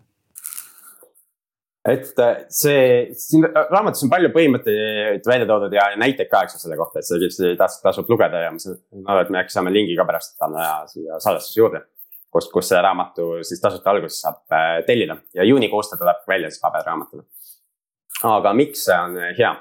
[1.89, 2.81] Et äh, see,
[3.17, 7.07] siin raamatus on palju põhimõtteid välja toodud ja näiteid ka, eks ju, selle kohta, et
[7.07, 10.05] seda kindlasti tasub, tasub lugeda ja ma saan aru, et me äkki saame lingi ka
[10.05, 11.81] pärast panna siia salvestuse juurde.
[12.31, 16.51] kus, kus selle raamatu siis tasuta alguses saab äh, tellida ja juunikuus ta tuleb välja
[16.51, 17.25] siis paberraamatuna.
[18.37, 19.55] aga miks see on äh, hea?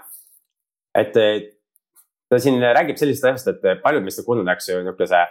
[1.01, 1.17] et
[2.31, 5.25] ta siin räägib sellisest asjast, et paljud meist on kuulnud, eks ju, niisuguse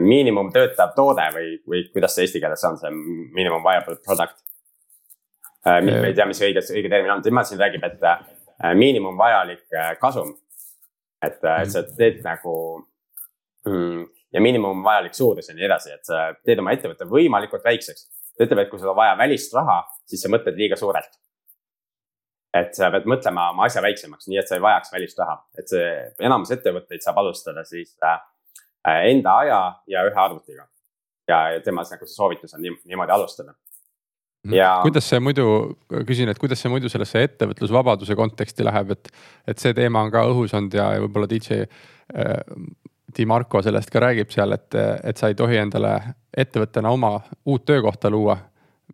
[0.00, 2.90] miinimumtöötav toode või, või kuidas see eesti keeles on, see
[3.34, 4.38] minimum viable product
[5.64, 8.22] ma ei tea, mis õige, õige termin on, tema siin räägib, et äh,
[8.74, 10.36] miinimum vajalik äh, kasum.
[11.22, 12.54] et, et sa teed nagu
[13.68, 18.06] mm, ja miinimum vajalik suurus ja nii edasi, et sa teed oma ettevõtte võimalikult väikseks.
[18.36, 21.18] ta ütleb, et kui sul on vaja välist raha, siis sa mõtled liiga suurelt.
[22.54, 25.68] et sa pead mõtlema oma asja väiksemaks, nii et sa ei vajaks välist raha, et
[25.70, 25.90] see
[26.26, 28.18] enamus ettevõtteid saab alustada siis äh,
[29.12, 30.66] enda aja ja ühe arvutiga.
[31.28, 33.54] ja tema nagu see soovitus on niimoodi alustada.
[34.48, 34.80] Ja.
[34.82, 35.46] kuidas see muidu,
[36.08, 39.10] küsin, et kuidas see muidu sellesse ettevõtlusvabaduse konteksti läheb, et,
[39.48, 42.38] et see teema on ka õhus olnud ja, ja võib-olla DJ äh,.
[43.10, 45.96] Di Marco sellest ka räägib seal, et, et sa ei tohi endale
[46.30, 47.16] ettevõttena oma
[47.50, 48.36] uut töökohta luua,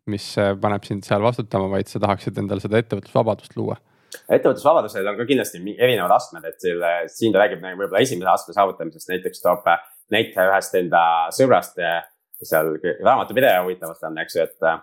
[0.09, 0.31] mis
[0.63, 3.77] paneb sind seal vastutama, vaid sa tahaksid endale seda ettevõtlusvabadust luua
[4.33, 8.57] ettevõtlusvabadusel on ka kindlasti erinevad astmed, et selle, siin ta räägib nagu võib-olla esimese astme
[8.57, 9.69] saavutamisest, näiteks toob
[10.17, 11.03] näite ühest enda
[11.37, 11.77] sõbrast.
[12.41, 12.73] seal
[13.05, 14.81] raamatupidaja huvitavalt on, eks ju, et Äh,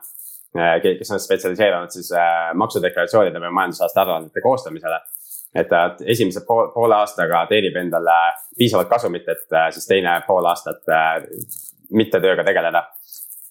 [0.53, 4.99] kes on spetsialiseerunud siis äh, maksudeklaratsioonide või majandusaasta aruannete koostamisele.
[5.55, 8.17] et ta esimese poole aastaga teenib endale
[8.57, 10.83] piisavalt kasumit, et äh, siis teine pool aastat
[11.91, 12.83] mitte tööga tegeleda.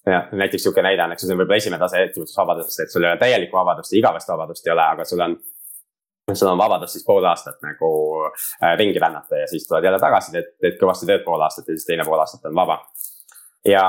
[0.05, 3.03] ja näiteks sihuke näide on, eks ju, see on võib-olla esimene tase ettevõtlusvabadusest, et sul
[3.03, 5.37] ei ole täielikku vabadust ja igavest vabadust ei ole, aga sul on
[6.33, 7.89] sul on vabadus siis pool aastat nagu
[8.63, 11.75] äh, ringi rännata ja siis tuled jälle tagasi, teed, teed kõvasti tööd pool aastat ja
[11.75, 12.79] siis teine pool aastat on vaba.
[13.67, 13.83] ja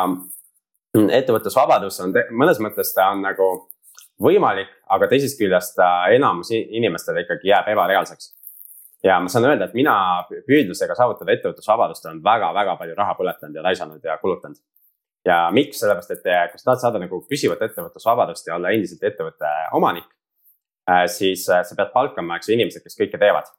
[0.95, 3.49] ettevõtlusvabadus on mõnes mõttes ta on nagu
[4.23, 8.33] võimalik, aga teisest küljest ta enamus inimestele ikkagi jääb ebareaalseks.
[9.05, 9.95] ja ma saan öelda, et mina
[10.29, 14.57] püüdlusega saavutada ettevõtlusvabadust olen väga-väga palju raha põletanud ja raisanud ja kulutanud.
[15.25, 19.51] ja miks, sellepärast et kui sa tahad saada nagu püsivat ettevõtlusvabadust ja olla endiselt ettevõtte
[19.73, 20.07] omanik,
[20.91, 23.51] äh, siis äh, sa pead palkama, eks ju, inimesed, kes kõike teevad.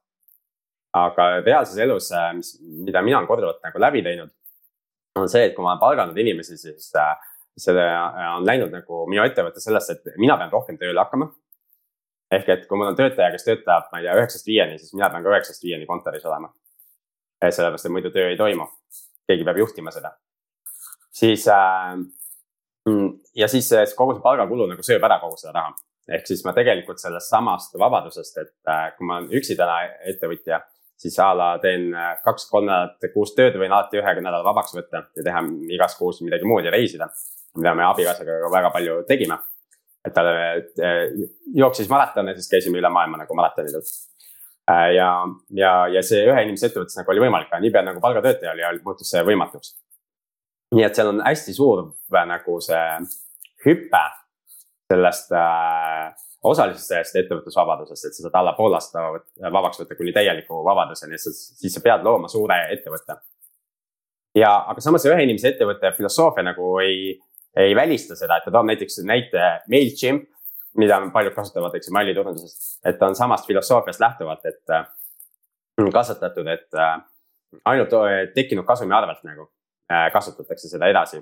[0.96, 4.32] aga reaalses elus, mis, mida mina olen korduvalt nagu läbi teinud
[5.16, 7.16] on see, et kui ma olen palganud inimesi, siis äh,
[7.58, 11.32] see äh, on läinud nagu minu ettevõte sellesse, et mina pean rohkem tööle hakkama.
[12.36, 15.10] ehk et kui mul on töötaja, kes töötab, ma ei tea, üheksast viieni, siis mina
[15.14, 16.52] pean ka üheksast viieni kontoris olema.
[17.46, 18.68] sellepärast, et muidu töö ei toimu.
[19.28, 20.12] keegi peab juhtima seda.
[21.12, 21.96] siis äh,
[22.90, 25.76] mm, ja siis kogu see palgakulu nagu sööb ära kogu seda raha.
[26.10, 28.54] ehk siis ma tegelikult sellest samast vabadusest, et
[28.98, 29.80] kui ma olen üksi täna
[30.12, 30.60] ettevõtja
[30.98, 35.06] siis a la teen äh, kaks-kolm nädalat kuus tööd, võin alati ühe nädala vabaks võtta
[35.16, 35.44] ja teha
[35.76, 37.10] igas kuus midagi muud ja reisida.
[37.56, 39.38] mida me abikaasaga väga palju tegime.
[40.06, 41.06] et ta äh,
[41.56, 43.82] jooksis maratone, siis käisime üle maailma nagu maratonidel.
[44.72, 45.10] Äh, ja,
[45.50, 49.12] ja, ja see ühe inimese ettevõttes nagu oli võimalik, aga niipea nagu palgatöötaja oli, muutus
[49.12, 49.76] see võimatuks.
[50.76, 52.86] nii et seal on hästi suur nagu see
[53.66, 54.04] hüpe
[54.92, 56.14] sellest äh,
[56.50, 59.06] osaliselt sellest ettevõtlusvabadusest, et sa saad alla pool aasta
[59.54, 63.18] vabaks võtta kuni täieliku vabaduseni, siis sa pead looma suure ettevõtte.
[64.36, 67.16] ja, aga samas ühe inimese ettevõtte filosoofia nagu ei,
[67.58, 70.30] ei välista seda, et ta toob näiteks näite MailChimp,
[70.78, 72.80] mida paljud kasutavad, eks ju, mailiturunduses.
[72.86, 74.86] et ta on samast filosoofiast lähtuvalt, et äh,
[75.94, 77.00] kasvatatud, et äh,
[77.66, 79.50] ainult äh, tekkinud kasumi arvelt nagu
[79.92, 81.22] äh, kasutatakse seda edasi.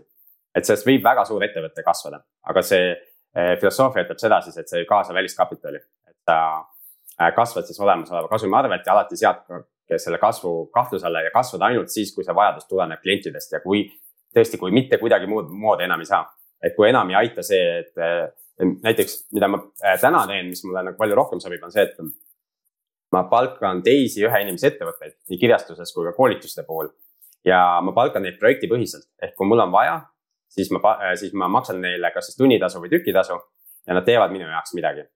[0.55, 2.93] et sellest võib väga suur ettevõte kasvada, aga see
[3.33, 5.79] filosoofia ütleb seda siis, et see ei kaasa väliskapitali.
[6.09, 9.43] et sa kasvad siis olemasoleva kasumi arvelt ja alati sead
[9.97, 13.83] selle kasvu kahtluse alla ja kasvad ainult siis, kui see vajadus tuleneb klientidest ja kui
[14.33, 16.25] tõesti, kui mitte kuidagi muud moodi enam ei saa.
[16.63, 19.59] et kui enam ei aita see, et näiteks, mida ma
[19.99, 21.97] täna teen, mis mulle nagu palju rohkem sobib, on see, et
[23.11, 26.93] ma palkan teisi ühe inimese ettevõtteid nii kirjastuses kui ka koolituste puhul.
[27.45, 29.97] ja ma palkan neid projektipõhiselt, ehk kui mul on vaja,
[30.53, 33.39] siis ma, siis ma maksan neile kas siis tunnitasu või tükitasu
[33.87, 35.07] ja nad teevad minu jaoks midagi.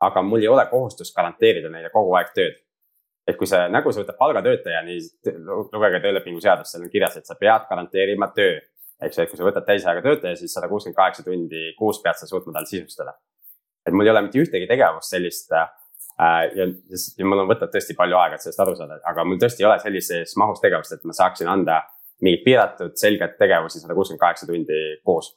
[0.00, 2.56] aga mul ei ole kohustust garanteerida neile kogu aeg tööd.
[3.26, 4.98] et kui see, nagu sa võtad palgatöötaja, nii
[5.72, 8.60] lugege töölepingu seadust, seal on kirjas, et sa pead garanteerima töö.
[9.02, 12.20] eks ju, et kui sa võtad täisajaga töötaja, siis sada kuuskümmend kaheksa tundi kuus pead
[12.20, 13.18] sa suutma tal sisustada.
[13.86, 15.68] et mul ei ole mitte ühtegi tegevust sellist äh,
[16.20, 16.64] Äh, ja,
[17.18, 19.66] ja mul on võtnud tõesti palju aega, et sellest aru saada, aga mul tõesti ei
[19.68, 21.82] ole sellises mahus tegevust, et ma saaksin anda
[22.22, 25.34] mingit piiratud selget tegevusi sada kuuskümmend kaheksa tundi kuus.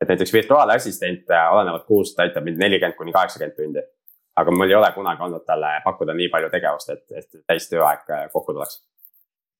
[0.00, 3.82] et näiteks virtuaalassistent äh, olenevalt kuust aitab mind nelikümmend kuni kaheksakümmend tundi.
[4.36, 8.08] aga mul ei ole kunagi olnud talle pakkuda nii palju tegevust, et, et täis tööaeg
[8.10, 8.80] äh, kokku tuleks.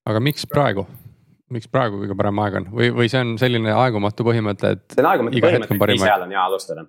[0.07, 0.87] aga miks praegu?
[1.53, 4.89] miks praegu kõige parem aeg on või, või see on selline aegumatu põhimõte, et.
[4.95, 6.87] see on aegumatu põhimõte, et ajal on hea alustada.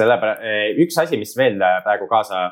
[0.00, 2.48] sellepärast, üks asi, mis veel praegu kaasa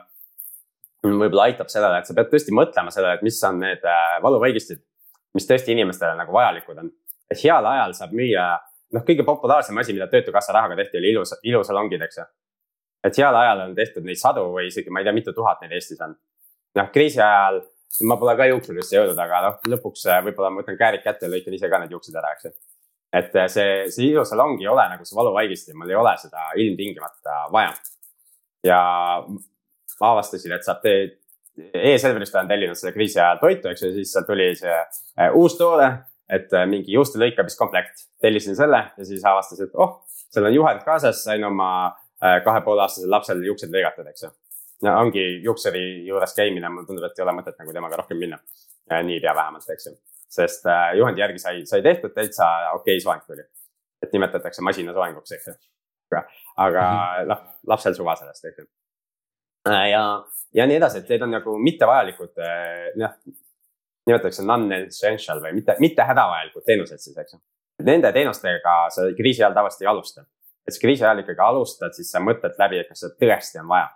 [1.06, 4.82] võib-olla aitab sellele, et sa pead tõesti mõtlema sellele, et mis on need äh, valuvaigistid,
[5.34, 6.90] mis tõesti inimestele nagu vajalikud on.
[7.30, 8.44] et heal ajal saab müüa,
[8.96, 12.24] noh, kõige populaarsem asi, mida Töötukassa rahaga tehti, oli ilus, ilusalongid, eks ju.
[13.04, 15.76] et heal ajal on tehtud neid sadu või isegi ma ei tea, mitu tuhat neid
[15.76, 16.16] Eestis on.
[16.80, 17.62] noh, kriisi ajal
[18.08, 21.32] ma pole ka juuksurisse jõudnud, aga noh, lõpuks äh, võib-olla ma võtan käärid kätte ja
[21.32, 22.52] lõikan ise ka need juuksed ära, eks ju.
[23.20, 27.38] et äh, see, see ilusalong ei ole nagu see valuvaigisti, mul ei ole seda ilmtingimata
[27.54, 27.72] vaja.
[28.66, 28.80] ja
[30.00, 31.17] ma avastasin, et saab tee,
[31.58, 35.56] e-Selverist olen tellinud selle kriisi ajal toitu, eks ju, siis sealt tuli see äh, uus
[35.58, 35.88] toode,
[36.32, 38.06] et äh, mingi juuste lõikamiskomplekt.
[38.22, 39.98] tellisin selle ja siis avastasin, et oh,
[40.32, 44.32] seal on juhend kaasas, sain oma äh, kahe poole aastasel lapsel juuksed lõigatud, eks ju.
[44.86, 48.38] no ongi juuksuri juures käimine, mulle tundub, et ei ole mõtet nagu temaga rohkem minna.
[48.88, 49.96] niipea vähemalt, eks ju.
[50.38, 53.46] sest juhendi järgi sai, sai tehtud täitsa okei okay, soeng tuli.
[54.02, 55.60] et nimetatakse masina soenguks, eks ju.
[56.56, 57.32] aga mhm.
[57.32, 58.68] noh, lapsel suva sellest, eks ju
[59.90, 60.02] ja,
[60.54, 62.40] ja nii edasi, et need on nagu mittevajalikud,
[63.02, 63.14] noh,
[64.08, 67.40] nimetatakse non-essential või mitte, mitte hädavajalikud teenused siis, eks ju.
[67.86, 70.24] Nende teenustega sa kriisi ajal tavaliselt ei alusta.
[70.68, 73.68] et sa kriisi ajal ikkagi alustad, siis sa mõtled läbi, et kas seda tõesti on
[73.68, 73.88] vaja.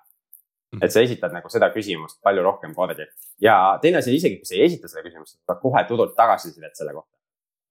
[0.80, 3.04] et sa esitad nagu seda küsimust palju rohkem kordi
[3.44, 6.76] ja teine asi, isegi kui sa ei esita seda küsimust, sa saad kohe turult tagasisidet
[6.76, 7.12] selle kohta.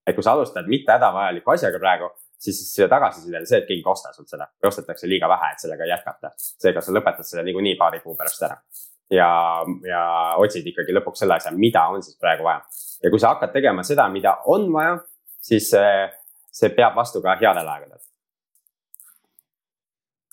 [0.05, 2.11] et kui sa alustad mitte hädavajaliku asjaga praegu,
[2.41, 5.51] siis see tagasiside on see, et keegi ei osta sult seda või ostetakse liiga vähe,
[5.54, 6.32] et sellega jätkata.
[6.38, 8.58] seega sa lõpetad selle niikuinii paari kuu pärast ära.
[9.12, 9.30] ja,
[9.88, 10.04] ja
[10.41, 12.62] otsid ikkagi lõpuks selle asja, mida on siis praegu vaja.
[13.04, 14.97] ja kui sa hakkad tegema seda, mida on vaja,
[15.41, 16.08] siis see,
[16.51, 17.99] see peab vastu ka headel aegadel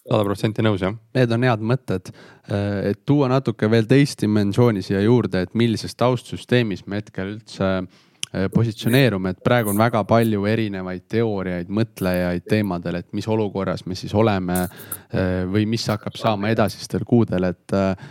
[0.08, 0.94] sada protsenti nõus jah.
[1.12, 2.06] Need on head mõtted,
[2.48, 8.06] et tuua natuke veel teist dimensiooni siia juurde, et millises taustsüsteemis me hetkel üldse äh,
[8.28, 13.96] Äh, positsioneerume, et praegu on väga palju erinevaid teooriaid, mõtlejaid teemadel, et mis olukorras me
[13.96, 17.66] siis oleme äh, või mis hakkab saama edasistel kuudel, et.
[17.72, 18.08] Äh,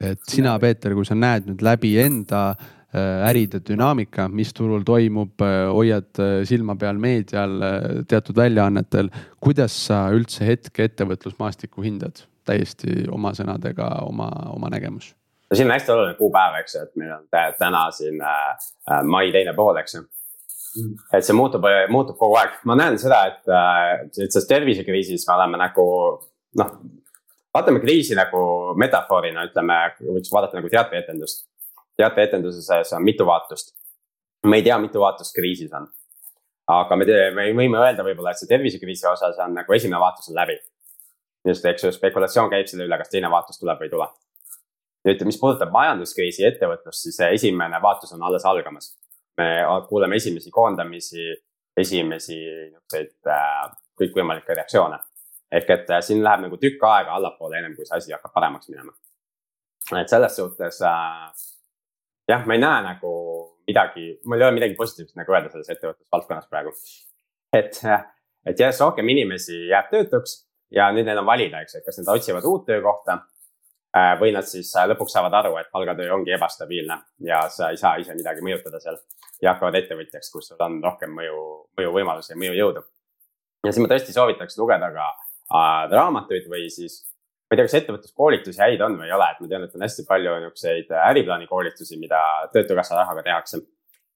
[0.00, 2.54] et sina, Peeter, kui sa näed nüüd läbi enda
[3.28, 7.60] äride dünaamika, mis turul toimub, hoiad silma peal meedial,
[8.08, 9.12] teatud väljaannetel.
[9.36, 15.12] kuidas sa üldse hetke ettevõtlusmaastikku hindad, täiesti oma sõnadega, oma, oma nägemus
[15.50, 17.26] no siin on hästi oluline kuupäev, eks ju, et meil on
[17.58, 18.48] täna siin äh,
[18.90, 20.06] äh, mai teine pool, eks ju.
[20.70, 20.90] Mm.
[21.18, 25.58] et see muutub, muutub kogu aeg, ma näen seda, et äh, selles tervisekriisis me oleme
[25.58, 25.86] nagu
[26.60, 26.76] noh.
[27.54, 28.42] vaatame kriisi nagu
[28.78, 29.80] metafoorina, ütleme,
[30.12, 31.48] võiks vaadata nagu teatrietendust.
[31.98, 33.74] teatrietenduses on mitu vaatust.
[34.46, 35.90] me ei tea, mitu vaatust kriisis on.
[36.70, 40.38] aga me, me võime öelda võib-olla, et see tervisekriisi osas on nagu esimene vaatus on
[40.38, 40.60] läbi.
[41.48, 44.12] just, eks ju, spekulatsioon käib selle üle, kas teine vaatus tuleb või ei tule
[45.06, 48.96] nüüd, mis puudutab majanduskriisi ja ettevõtlust, siis esimene vaatus on alles algamas.
[49.38, 51.30] me kuuleme esimesi koondamisi,
[51.76, 53.70] esimesi niisuguseid äh,
[54.00, 54.98] kõikvõimalikke reaktsioone.
[55.52, 58.68] ehk et äh, siin läheb nagu tükk aega allapoole, ennem kui see asi hakkab paremaks
[58.68, 58.92] minema.
[60.00, 61.30] et selles suhtes äh,
[62.28, 63.14] jah, ma ei näe nagu
[63.66, 66.76] midagi, mul ei ole midagi positiivset nagu öelda selles ettevõtlusvaldkonnas praegu.
[67.56, 67.80] et,
[68.46, 72.02] et järjest rohkem inimesi jääb töötuks ja nüüd neil on valida, eks ju, et kas
[72.02, 73.39] nad otsivad uut töökohta Äh,
[73.94, 77.96] või nad siis äh, lõpuks saavad aru, et palgatöö ongi ebastabiilne ja sa ei saa
[77.98, 78.98] ise midagi mõjutada seal.
[79.42, 81.38] ja hakkavad ettevõtjaks, kus sul on rohkem mõju,
[81.78, 82.82] mõjuvõimalusi ja mõjujõudu.
[83.64, 87.00] ja siis ma tõesti soovitaks lugeda ka äh, raamatuid või siis,
[87.50, 89.86] ma ei tea, kas ettevõtluskoolitusi häid on või ei ole, et ma tean, et on
[89.86, 92.22] hästi palju niisuguseid äriplaani koolitusi, mida
[92.52, 93.58] Töötukassa rahaga tehakse.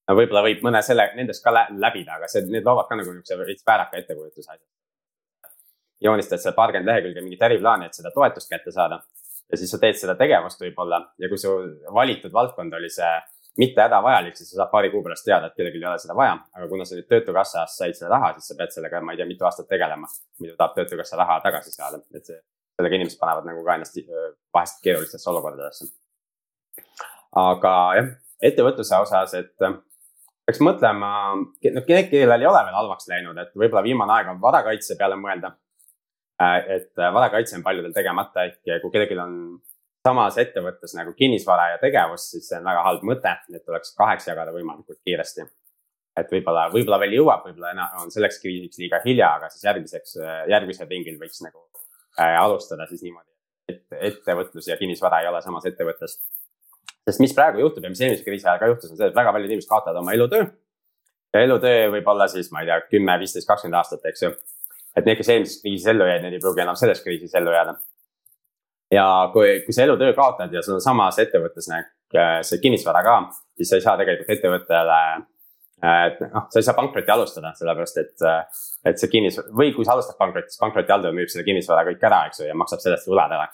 [0.09, 3.43] no võib-olla võib mõne selle, nendest ka läbida, aga see, need loovad ka nagu niisuguse
[3.43, 4.67] veits vääraka ettekujutuse asja.
[6.01, 9.03] joonistad seal paarkümmend lehekülge mingit äriplaani, et seda toetust kätte saada.
[9.53, 11.53] Ja siis sa teed seda tegevust võib-olla ja kui su
[11.95, 13.13] valitud valdkond oli see
[13.59, 16.35] mitte hädavajalik, siis sa saad paari kuu pärast teada, et kellelgi ei ole seda vaja.
[16.57, 19.29] aga kuna sa nüüd Töötukassast said selle raha, siis sa pead sellega, ma ei tea,
[19.31, 20.11] mitu aastat tegelema.
[20.41, 22.41] muidu tahab Töötukassa raha tagasi saada, et see,
[22.75, 24.01] sellega inimesed panevad nagu ka ennast
[24.55, 25.91] vahest keerulistesse olukordadesse.
[27.45, 28.11] aga jah,
[28.51, 29.55] ettevõtluse osas, et
[30.45, 34.99] peaks mõtlema, noh, kellel ei ole veel halvaks läinud, et võib-olla viimane aeg on varakaitse
[34.99, 35.55] peale mõelda.
[36.41, 39.37] Et varakaitse on paljudel tegemata, ehk kui kellelgi on
[40.05, 44.29] samas ettevõttes nagu kinnisvara ja tegevus, siis see on väga halb mõte, et tuleks kaheks
[44.29, 45.47] jagada võimalikult kiiresti.
[46.15, 50.13] et võib-olla, võib-olla veel jõuab, võib-olla on selleks kriisiks liiga hilja, aga siis järgmiseks,
[50.53, 51.65] järgmisel ringil võiks nagu
[52.21, 53.33] äh, alustada siis niimoodi,
[53.73, 56.21] et ettevõtlus ja kinnisvara ei ole samas ettevõttes.
[57.09, 59.33] sest mis praegu juhtub ja mis eelmise kriisi ajal ka juhtus, on see, et väga
[59.33, 60.45] paljud inimesed kaotavad oma elutöö.
[61.35, 64.31] ja elutöö võib olla siis, ma ei tea, kümme, viisteist, kakskümmend aastat, eks ju.
[64.97, 67.77] Et need, kes eelmises kriisis ellu jäid, need ei pruugi enam selles kriisis ellu jääda
[68.95, 73.03] ja kui, kui sa elutöö kaotad ja sul on samas ettevõttes nagu äh, see kinnisvara
[73.07, 73.21] ka,
[73.59, 75.01] siis sa ei saa tegelikult ettevõttele
[75.85, 79.85] et noh, sa ei saa pankrotti alustada, sellepärast et, äh, et see kinnis- või kui
[79.85, 83.09] sa alustad pankrotti, siis pankrotihaldur müüb selle kinnisvara kõik ära, eks ju, ja maksab sellest
[83.11, 83.49] võlad ära.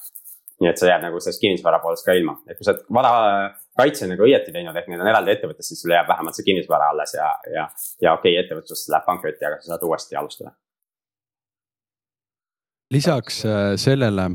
[0.61, 4.05] nii et sa jääd nagu sellest kinnisvara poolest ka ilma, et kui sa oled varakaitse
[4.11, 7.14] nagu õieti teinud, ehk need on eraldi ettevõttes, siis sul jääb vähemalt see kinnisvara alles
[7.16, 7.64] ja, ja,
[8.05, 10.53] ja okei okay,, ettevõtlus läheb pankrotti, aga sa saad uuesti alustada.
[12.91, 14.30] Lisaks äh, sellele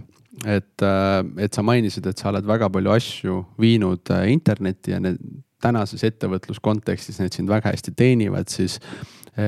[0.45, 5.01] et, äh, et sa mainisid, et sa oled väga palju asju viinud äh, internetti ja
[5.03, 5.19] need
[5.63, 8.75] tänases ettevõtluskontekstis need sind väga hästi teenivad, siis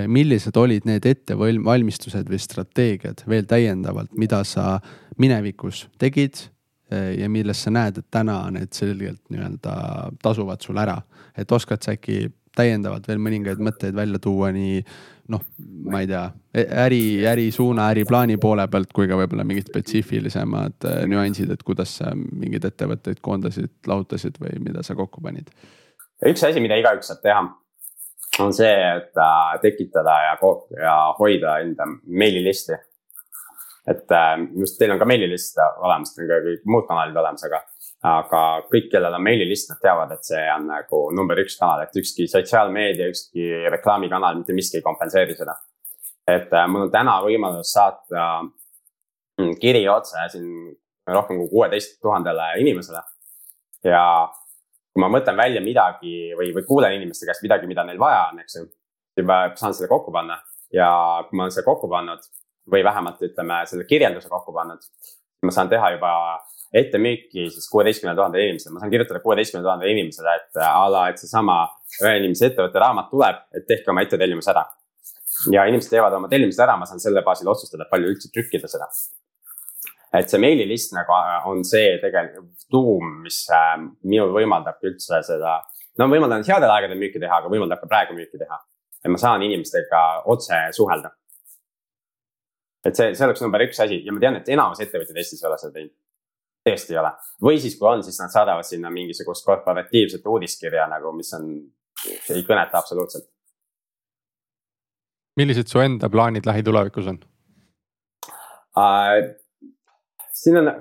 [0.10, 4.80] millised olid need ettevalmistused või strateegiad veel täiendavalt, mida sa
[5.22, 6.42] minevikus tegid
[6.90, 9.76] ja milles sa näed, et täna need selgelt nii-öelda
[10.24, 10.98] tasuvad sul ära,
[11.38, 12.26] et oskad sa äkki
[12.58, 14.82] täiendavalt veel mõningaid mõtteid välja tuua nii
[15.32, 15.44] noh,
[15.92, 16.24] ma ei tea,
[16.86, 22.14] äri, ärisuuna, äriplaani poole pealt kui ka võib-olla mingid spetsiifilisemad äh, nüansid, et kuidas sa
[22.16, 25.52] mingeid ettevõtteid koondasid, lahutasid või mida sa kokku panid?
[26.26, 27.44] üks asi, mida igaüks saab teha,
[28.44, 30.38] on see, et äh, tekitada ja,
[30.82, 32.80] ja hoida enda meililisti.
[33.88, 37.46] Et äh, just teil on ka meililist olemas, teil on ka kõik muud kanalid olemas,
[37.48, 37.64] aga
[38.06, 41.96] aga kõik, kellel on meililist, nad teavad, et see on nagu number üks kanal, et
[41.98, 45.58] ükski sotsiaalmeedia, ükski reklaamikanal, mitte miski ei kompenseeri seda.
[46.28, 50.76] et äh, mul on täna võimalus saata mm, kiri otse siin
[51.08, 53.02] rohkem kui kuueteist tuhandele inimesele.
[53.88, 54.04] ja
[54.94, 58.44] kui ma mõtlen välja midagi või, või kuulen inimeste käest midagi, mida neil vaja on,
[58.44, 58.68] eks ju.
[59.16, 60.38] siis ma saan selle kokku panna
[60.74, 60.90] ja
[61.30, 62.26] kui ma olen selle kokku pannud
[62.72, 64.84] või vähemalt ütleme selle kirjelduse kokku pannud,
[65.46, 66.14] ma saan teha juba
[66.74, 71.06] ettemüüki siis kuueteistkümnele tuhandele inimesele, ma saan kirjutada kuueteistkümnele tuhandele inimesele, et äh, a la,
[71.12, 71.62] et seesama
[72.02, 74.66] ühe inimese ettevõtte raamat tuleb, et tehke oma ettetellimus ära.
[75.54, 78.90] ja inimesed teevad oma tellimused ära, ma saan selle baasil otsustada, palju üldse trükkida seda.
[80.18, 85.62] et see meililist nagu äh, on see tegelikult tuum, mis äh, minul võimaldab üldse seda,
[86.00, 88.60] no võimaldanud headel aegadel müüki teha, aga võimaldab ka praegu müüki teha.
[89.06, 90.04] et ma saan inimestega
[90.36, 91.14] otse suhelda
[92.88, 95.50] et see, see oleks number üks asi ja ma tean, et enamus ettevõtjaid Eestis ei
[95.50, 95.96] ole seda teinud
[96.68, 97.14] tõesti ei ole.
[97.44, 101.50] või siis, kui on, siis nad saadavad sinna mingisugust korporatiivset uudiskirja nagu, mis on,
[102.34, 103.30] ei kõneta absoluutselt.
[105.38, 107.20] millised su enda plaanid lähitulevikus on
[108.78, 109.36] uh,?
[110.38, 110.72] siin on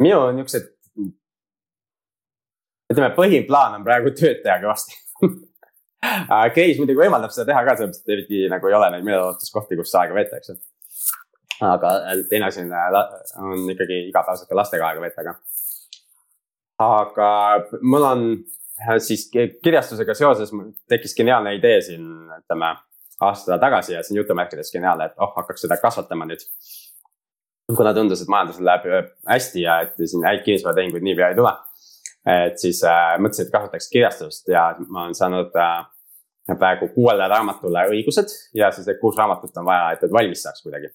[0.00, 0.70] minu niuksed,
[2.90, 4.96] ütleme põhiplaan on praegu tööd teha kõvasti.
[6.56, 9.92] Case muidugi võimaldab seda teha ka, sellepärast et eriti nagu ei ole neid meelelahutuskohti, kus
[10.00, 10.56] aega veeta, eks ju
[11.60, 15.34] aga äh, teine asi on, äh, on ikkagi igapäevaselt ka lastega aega veeta, aga.
[16.80, 17.30] aga
[17.82, 19.28] mul on äh, siis
[19.62, 20.52] kirjastusega seoses
[20.88, 22.06] tekkis geniaalne idee siin,
[22.40, 22.74] ütleme
[23.20, 26.46] aasta tagasi ja see on jutumärkides geniaalne, et oh, hakkaks seda kasvatama nüüd.
[27.76, 31.52] kuna tundus, et majandusel läheb hästi ja et siin häid kinnisvaratehinguid niipea ei tule.
[32.26, 35.84] et siis äh, mõtlesin, et kasvataks kirjastust ja ma olen saanud äh,
[36.58, 40.64] praegu kuuele raamatule õigused ja siis need kuus raamatut on vaja, et need valmis saaks
[40.64, 40.90] kuidagi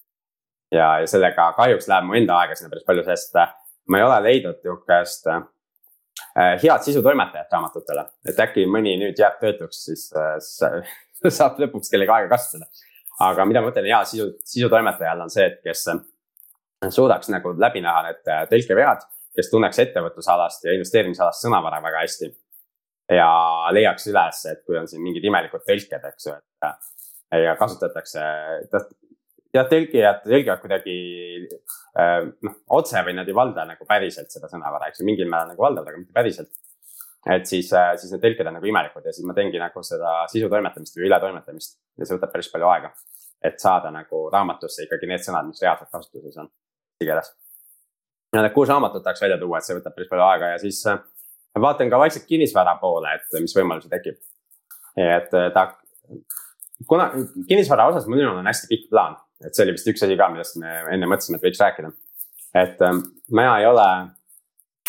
[0.71, 3.51] ja, ja sellega kahjuks läheb mu enda aega sinna päris palju, sest äh,
[3.89, 5.43] ma ei ole leidnud nihukest äh,
[6.63, 8.05] head sisutoimetajat raamatutele.
[8.29, 10.35] et äkki mõni nüüd jääb töötuks, siis äh,
[11.37, 12.69] saab lõpuks kellega aega kasutada.
[13.25, 16.01] aga mida ma mõtlen hea sisu, sisutoimetajal on see, et kes äh,
[16.89, 19.05] suudaks nagu läbi näha need äh, tõlkevead,
[19.35, 22.33] kes tunneks ettevõtlusalast ja investeerimisalast sõnavara väga hästi.
[23.11, 23.29] ja
[23.71, 28.23] leiaks üles, et kui on siin mingid imelikud tõlked, eks ju, et äh, ja kasutatakse,
[29.55, 30.95] jah, tõlgijad tõlgivad kuidagi
[31.99, 35.53] äh, noh, otse või nad ei valda nagu päriselt seda sõnavara, eks ju, mingil määral
[35.53, 36.51] nagu valdavad, aga mitte päriselt.
[37.25, 40.49] et siis, siis need tõlked on nagu imelikud ja siis ma teengi nagu seda sisu
[40.51, 42.93] toimetamist või ületoimetamist ja see võtab päris palju aega.
[43.45, 47.33] et saada nagu raamatusse ikkagi need sõnad, mis reaalselt kasutuses on eesti keeles.
[48.35, 50.83] need kuus raamatut tahaks välja tuua, et see võtab päris palju aega ja siis
[51.61, 54.17] vaatan ka vaikselt kinnisvara poole, et mis võimalusi tekib.
[54.95, 55.67] et ta,
[56.87, 57.09] kuna
[57.47, 60.59] kinnisvara osas minul on hästi pikk plaan, et see oli vist üks asi ka, millest
[60.61, 61.91] me enne mõtlesime, et võiks rääkida.
[62.61, 63.87] et ähm, mina ei ole,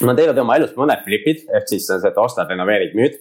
[0.06, 3.18] ma teinud oma elus mõned flipid, ehk siis see, et ostad, renoveerid, müüd.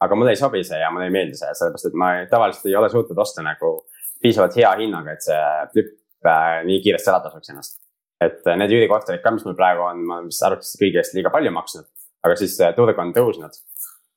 [0.00, 2.76] aga mulle ei sobi see ja mulle ei meeldi see, sellepärast et ma tavaliselt ei
[2.76, 3.78] ole suutnud osta nagu
[4.22, 5.40] piisavalt hea hinnaga, et see
[5.72, 5.94] flip
[6.26, 7.80] äh, nii kiiresti ära tasuks ennast.
[8.20, 11.32] et äh, need üürikorterid ka, mis mul praegu on, ma vist arvatavasti kõigi eest liiga
[11.32, 11.88] palju maksnud,
[12.26, 13.58] aga siis äh, turg on tõusnud.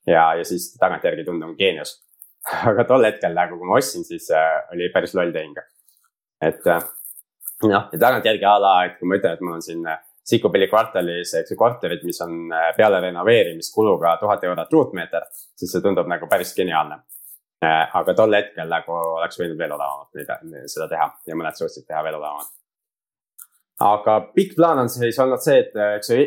[0.07, 1.99] ja, ja siis tagantjärgi tundub geenius
[2.69, 5.57] aga tol hetkel nagu, kui ma ostsin, siis äh, oli päris loll tehing.
[6.41, 6.83] Et äh,
[7.63, 10.67] noh, ja tagantjärgi a la, et kui ma ütlen, et mul on siin äh, Sikupilli
[10.69, 15.25] kvartalis, eks ju, korterid, mis on äh, peale renoveerimist kuluga tuhat eurot ruutmeeter,
[15.57, 17.01] siis see tundub nagu päris geniaalne.
[17.59, 22.15] Aga tol hetkel nagu oleks võinud veel odavamalt seda teha ja mõned suutsid teha veel
[22.15, 22.53] odavamalt.
[23.83, 26.21] aga pikk plaan on siis olnud see, et eks ju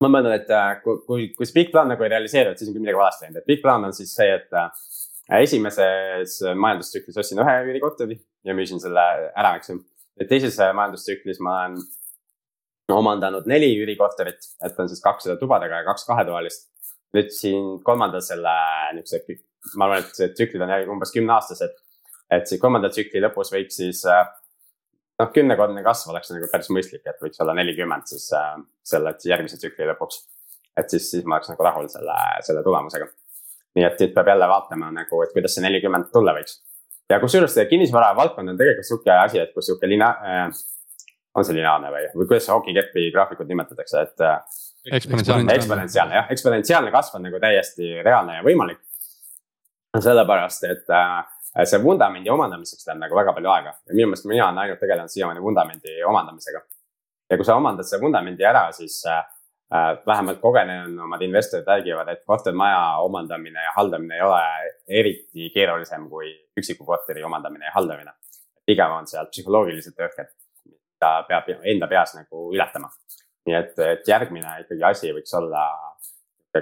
[0.00, 2.78] ma mõtlen, et kui, kui, kui see pikk plaan nagu ei realiseeru, et siis on
[2.78, 7.58] küll midagi valesti läinud, et pikk plaan on siis see, et esimeses majandustsüklis ostsin ühe
[7.66, 9.02] üürikorteri ja müüsin selle
[9.38, 9.78] ära, eks ju.
[10.20, 11.78] ja teises majandustsüklis ma olen
[12.92, 16.68] omandanud neli üürikorterit, et on siis kaks tubadega ja kaks kahetoalist.
[17.16, 18.52] nüüd siin kolmanda selle
[18.96, 19.38] niisuguse,
[19.76, 21.78] ma arvan, et see tsüklid on umbes kümneaastased.
[22.30, 27.24] et siis kolmanda tsükli lõpus võiks siis noh, kümnekordne kasv oleks nagu päris mõistlik, et
[27.24, 28.28] võiks olla nelikümmend siis
[28.94, 30.24] selle järgmise tsükli lõpuks.
[30.76, 33.10] et siis, siis ma oleks nagu rahul selle, selle tulemusega
[33.76, 36.58] nii et siit peab jälle vaatama nagu, et kuidas see nelikümmend tulla võiks.
[37.10, 40.62] Ja kusjuures see kinnisvara valdkond on tegelikult sihuke asi, et kus sihuke lina- äh,,
[41.34, 44.40] on see lineaarne või, või kuidas see hokikepi graafikut nimetatakse, et äh,.
[44.98, 45.54] eksponentsiaalne.
[45.54, 48.80] eksponentsiaalne jah, eksponentsiaalne kasv on nagu täiesti reaalne ja võimalik.
[50.00, 54.46] sellepärast, et äh, see vundamendi omandamiseks läheb nagu väga palju aega ja minu meelest mina
[54.46, 56.62] olen ainult tegelenud siiamaani vundamendi omandamisega.
[57.30, 59.24] ja kui sa omandad selle vundamendi ära, siis Äh,
[60.06, 64.42] vähemalt kogenenumad investorid räägivad, et kortermaja omandamine ja haldamine ei ole
[64.88, 68.12] eriti keerulisem kui üksiku korteri omandamine ja haldamine.
[68.66, 70.28] pigem on seal psühholoogilised tõrked,
[70.68, 72.90] mida peab enda peas nagu ületama.
[73.46, 75.64] nii et, et järgmine ikkagi asi võiks olla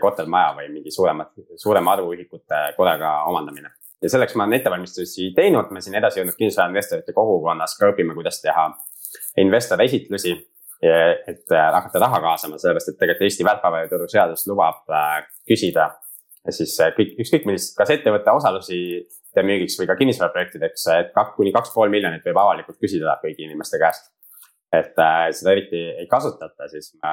[0.01, 3.71] kortermaja või mingi suuremat, suurema arvu ühikute korraga omandamine.
[4.03, 8.41] ja selleks ma olen ettevalmistusi teinud, me siin edasi jõudnud kinnisvarainvestorite kogukonnas ka õpime, kuidas
[8.41, 8.71] teha
[9.37, 10.37] investori esitlusi
[10.83, 15.19] et äh, hakata raha kaasama, sellepärast et tegelikult Eesti väärtpaberituru seadus lubab äh,
[15.49, 15.91] küsida
[16.49, 18.79] siis äh, kõik, ükskõik millist, kas ettevõtte osalusi
[19.45, 23.79] müügiks või ka kinnisvaraprojektideks, et kaks, kuni kaks pool miljonit võib avalikult küsida kõigi inimeste
[23.83, 24.09] käest.
[24.73, 24.97] et
[25.37, 27.13] seda eriti ei kasutata, siis ma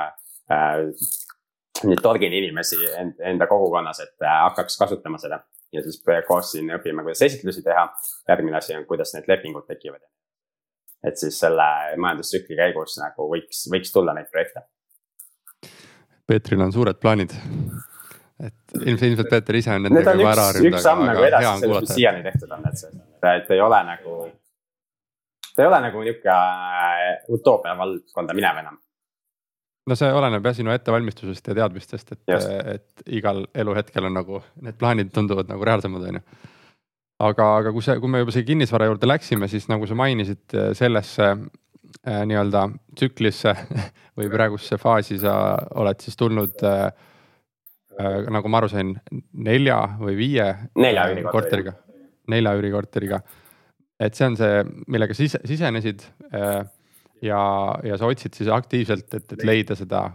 [1.84, 2.80] nüüd torgin inimesi
[3.26, 5.44] enda kogukonnas, et hakkaks kasutama seda.
[5.74, 7.86] ja siis koos siin õpime, kuidas esitlusi teha.
[8.30, 10.02] järgmine asi on, kuidas need lepingud tekivad
[11.06, 11.68] et siis selle
[12.02, 14.66] majandustsükli käigus nagu võiks, võiks tulla neid projekte.
[16.28, 17.36] Peetril on suured plaanid.
[18.44, 20.74] et ilmselt, ilmselt Peeter ise on nendega juba ära harjunud.
[20.74, 22.92] üks samm nagu edasi sellest, mis siiani tehtud on, et see,
[23.34, 24.18] et ei ole nagu,
[25.54, 28.78] ta ei ole nagu nihuke äh, utoopia valdkonda minev enam
[29.88, 32.38] no see oleneb jah sinu ettevalmistusest ja teadmistest, et,
[32.76, 36.24] et igal eluhetkel on nagu need plaanid tunduvad nagu reaalsemad, on ju
[37.24, 40.56] aga, aga kui see, kui me juba siia kinnisvara juurde läksime, siis nagu sa mainisid
[40.56, 43.54] äh, sellesse äh, nii-öelda tsüklisse
[44.18, 45.34] või praegusesse faasi sa
[45.82, 46.86] oled siis tulnud äh,
[47.98, 48.94] äh, nagu ma aru sain,
[49.34, 50.48] nelja või viie
[50.78, 51.78] nelja äh, korteriga,
[52.34, 53.22] nelja üürikorteriga.
[54.00, 56.62] et see on see, millega sise, sisenesid äh,
[57.26, 57.42] ja,
[57.84, 60.12] ja sa otsid siis aktiivselt, et, et leida seda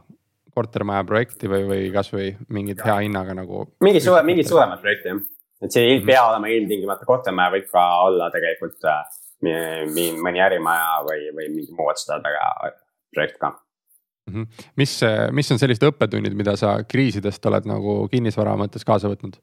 [0.52, 3.66] kortermaja projekti või, või kasvõi mingit hea hinnaga nagu.
[3.82, 5.22] mingit suure, mingit suuremat projekti jah
[5.62, 9.02] et see ei pea olema ilmtingimata kortermaja, võib ka olla tegelikult äh,
[9.42, 12.72] mõni ärimaja või, või mingi muu otstarbega
[13.14, 14.34] projekt ka mm.
[14.34, 14.66] -hmm.
[14.76, 15.00] mis,
[15.32, 19.38] mis on sellised õppetunnid, mida sa kriisidest oled nagu kinnisvara mõttes kaasa võtnud?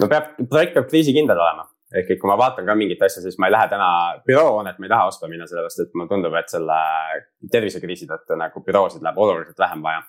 [0.00, 3.38] no peab, projekt peab kriisikindel olema, ehk et kui ma vaatan ka mingit asja, siis
[3.38, 3.88] ma ei lähe täna
[4.26, 6.78] büroohoonet, ma ei taha ostma minna, sellepärast et mulle tundub, et selle
[7.52, 10.02] tervisekriisi tõttu nagu büroosid läheb oluliselt vähem vaja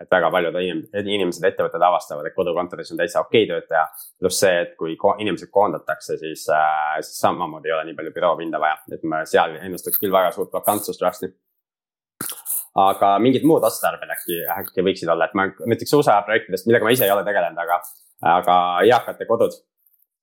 [0.00, 3.86] et väga paljud inimesed, ettevõtted avastavad, et kodukontoris on täitsa okei okay töötaja.
[4.20, 8.12] pluss see, et kui ko inimesed koondatakse, siis äh,, siis samamoodi ei ole nii palju
[8.16, 11.32] büroopinda vaja, et me seal ennustaks küll väga suurt vakantsust varsti.
[12.76, 16.92] aga mingid muud otstarbed äkki, äkki võiksid olla, et ma näiteks USA projektidest, millega ma
[16.92, 17.80] ise ei ole tegelenud, aga,
[18.36, 19.56] aga eakate kodud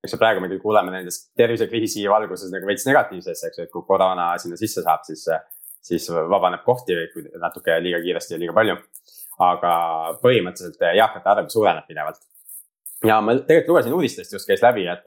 [0.04, 3.74] eks ju, praegu me küll kuuleme nendest tervisekriisi valguses nagu veits negatiivsesse, eks ju, et
[3.74, 5.24] kui koroona sinna sisse saab, siis,
[5.82, 6.98] siis vabaneb kohti
[7.42, 8.78] natuke liiga kiiresti ja liiga palju
[9.44, 9.74] aga
[10.24, 12.22] põhimõtteliselt eakate arv suureneb pidevalt
[13.08, 15.06] ja ma tegelikult lugesin uudistest just käis läbi, et,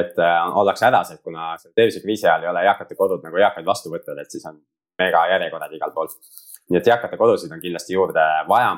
[0.00, 3.92] et äh, ollakse hädas, et kuna tervisekriisi ajal ei ole eakate kodud nagu eakaid vastu
[3.92, 4.58] võtnud, et siis on
[5.00, 6.10] mega järjekorrad igal pool.
[6.70, 8.76] nii et eakate kodusid on kindlasti juurde vaja.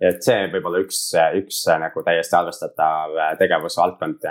[0.00, 0.98] et see võib olla üks,
[1.40, 4.26] üks nagu täiesti arvestatav tegevusvaldkond,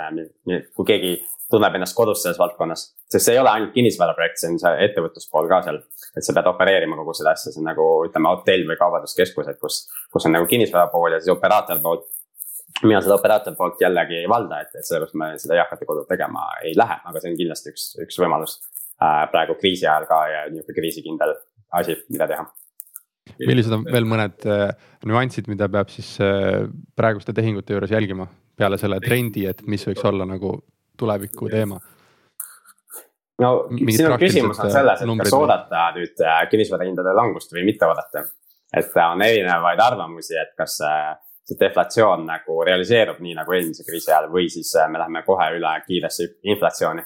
[0.76, 1.16] kui keegi
[1.50, 2.82] tunneb ennast kodus selles valdkonnas.
[3.12, 5.80] sest see ei ole ainult kinnisvaraprojekt, see on see ettevõtluspool ka seal.
[6.16, 9.60] et sa pead opereerima kogu seda asja, see on nagu ütleme hotell või kaubanduskeskus, et
[9.62, 12.02] kus, kus on nagu kinnisvara pool ja siis operaator pool
[12.84, 16.44] mina seda operaatori poolt jällegi ei valda, et, et sellepärast me seda eakate kodu tegema
[16.66, 18.58] ei lähe, aga see on kindlasti üks, üks võimalus
[19.00, 21.34] äh, praegu kriisi ajal ka ja nihuke kriisikindel
[21.80, 22.46] asi, mida teha.
[23.40, 24.68] millised on veel mõned äh,
[25.08, 26.66] nüansid, mida peab siis äh,
[26.98, 30.58] praeguste tehingute juures jälgima peale selle trendi, et mis võiks olla nagu
[30.96, 31.80] tuleviku teema?
[33.42, 33.52] no
[33.96, 38.24] sinu küsimus on selles, et kas oodata nüüd äh, kinnisvarahindade langust või mitte oodata.
[38.76, 41.12] et on erinevaid arvamusi, et kas äh,
[41.46, 45.50] see deflatsioon nagu realiseerub nii nagu eelmise kriisi ajal või siis äh, me läheme kohe
[45.58, 47.04] üle kiiresse inflatsiooni.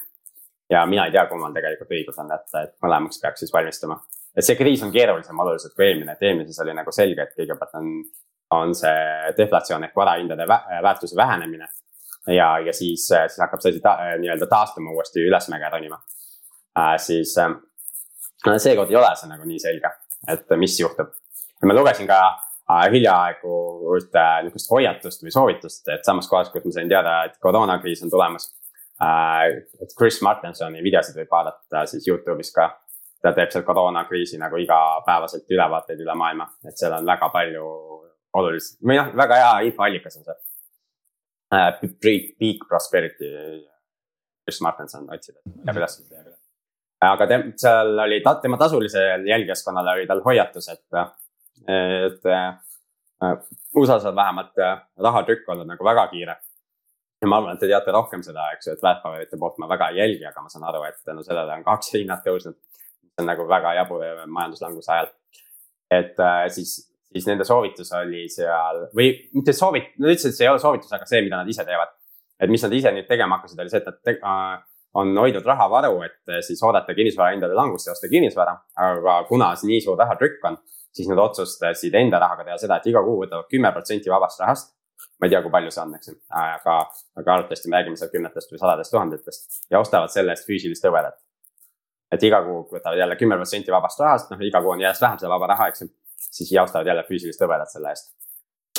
[0.69, 3.99] ja mina ei tea, kummal tegelikult õigus on, et, et mõlemaks peaks siis valmistuma.
[4.35, 7.77] et see kriis on keerulisem oluliselt kui eelmine, et eelmises oli nagu selge, et kõigepealt
[7.81, 7.93] on,
[8.55, 11.67] on see deflatsioon ehk varahindade vä väärtuse vähenemine.
[12.27, 16.01] Ja, ja siis, äh, siis hakkab see asi ta, äh, nii-öelda taastuma uuesti ülesmäge ronima
[16.77, 16.95] äh,.
[16.97, 17.55] siis äh,
[18.57, 19.91] seekord ei ole see nagu nii selge,
[20.27, 21.13] et mis juhtub.
[21.65, 22.21] ma lugesin ka
[22.91, 23.53] hiljaaegu
[23.97, 28.11] ühte niisugust hoiatust või soovitust, et samas kohas, kus ma sain teada, et koroonakriis on
[28.13, 28.47] tulemas.
[29.01, 32.69] Äh, et Chris Martinsoni videosid võib vaadata siis Youtube'is ka.
[33.21, 37.65] ta teeb seal koroonakriisi nagu igapäevaselt ülevaateid üle maailma, et seal on väga palju
[38.33, 40.37] olulist või noh, väga hea infoallikas on see
[41.51, 41.89] uh,.
[42.01, 43.31] Peak Prosperity,
[44.45, 46.41] Chris Martinson otsib, et jääb üles, jääb üles
[47.01, 51.01] aga tem, seal oli ta, tema tasulisel jälgijaskonnal oli tal hoiatus, et
[51.71, 53.35] et äh,
[53.75, 56.35] USA-s on vähemalt äh, rahatrükk olnud nagu väga kiire.
[57.21, 59.91] ja ma arvan, et te teate rohkem seda, eks ju, et väärtpaberite poolt ma väga
[59.91, 62.57] ei jälgi, aga ma saan aru, et tänu no sellele on ka aktsiahinnad tõusnud.
[63.11, 65.11] see on nagu väga jabur majanduslanguse ajal.
[65.91, 70.47] et äh, siis, siis nende soovitus oli seal või mitte soovit-, nad ütlesid, et see
[70.47, 71.95] ei ole soovitus, aga see, mida nad ise teevad.
[72.41, 74.53] et mis nad ise nüüd tegema hakkasid, oli see, et nad te, äh,
[75.01, 78.57] on hoidnud rahavaru, et siis oodata kinnisvarahindade langust ja osta kinnisvara.
[78.75, 80.57] aga kuna nii suur rahatrükk on
[80.93, 84.73] siis nad otsustasid enda rahaga teha seda, et iga kuu võtavad kümme protsenti vabast rahast.
[85.19, 86.75] ma ei tea, kui palju see on, eks ju, aga,
[87.17, 91.17] aga arvatavasti me räägime seal kümnetest või sadadest tuhandetest ja ostavad selle eest füüsilist hõbedat.
[92.11, 95.21] et iga kuu võtavad jälle kümme protsenti vabast rahast, noh iga kuu on järjest vähem
[95.23, 95.89] seda vaba raha, eks ju.
[96.29, 98.13] Siis jaostavad jälle füüsilist hõbedat selle eest.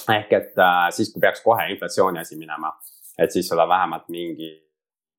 [0.08, 2.72] ehk et äh, siis, kui peaks kohe inflatsiooni asi minema,
[3.18, 4.52] et siis sul on vähemalt mingi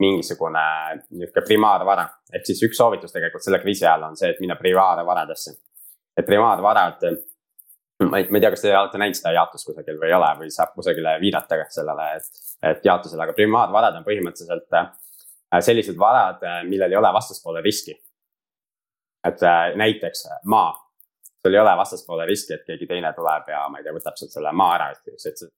[0.04, 0.64] mingisugune
[1.12, 5.54] nihuke primaarvara, ehk siis üks soovitus tegelikult selle kriisi ajal on see, et minna primaarvaradesse
[6.18, 7.06] et primaarvarad,
[8.10, 10.30] ma ei, ma ei tea, kas te olete näinud seda jaotust kusagil või ei ole
[10.42, 14.90] või saab kusagile viidata sellele, et, et jaotusele, aga primaarvarad on põhimõtteliselt äh,
[15.66, 17.98] sellised varad, äh, millel ei ole vastaspoole riski.
[19.24, 20.74] et äh, näiteks maa,
[21.44, 24.32] sul ei ole vastaspoole riski, et keegi teine tuleb ja ma ei tea, võtab sealt
[24.32, 25.50] selle maa ära, et see,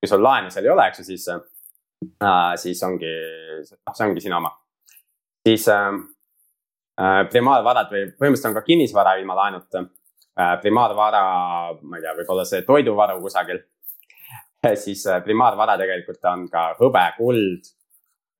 [0.00, 3.12] kui sul laenu seal ei ole, eks ju, siis äh,, siis ongi,
[3.74, 4.54] noh, see ongi sinu oma.
[5.48, 5.98] siis äh,
[7.00, 9.84] Äh, primaarvarad või põhimõtteliselt on ka kinnisvara ilma laenuta.
[10.40, 11.20] Äh, primaarvara,
[11.80, 13.62] ma ei tea, võib-olla see toiduvaru kusagil.
[14.84, 17.70] siis äh, primaarvara tegelikult on ka hõbe, kuld,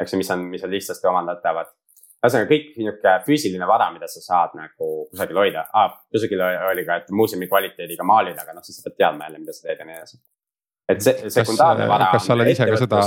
[0.03, 1.73] eks ju, mis on, mis on lihtsasti omandatavad.
[2.21, 5.95] Ühesõnaga kõik nihuke füüsiline vara, mida sa saad nagu kusagil hoida ah,.
[6.12, 9.57] kusagil oli ka, et muuseumi kvaliteediga maalid, aga noh, siis sa pead teadma jälle, mida
[9.57, 10.21] sa teed ja nii edasi.
[10.93, 12.11] et see sekundaarne vara.
[12.12, 13.01] kas sa oled ise ka seda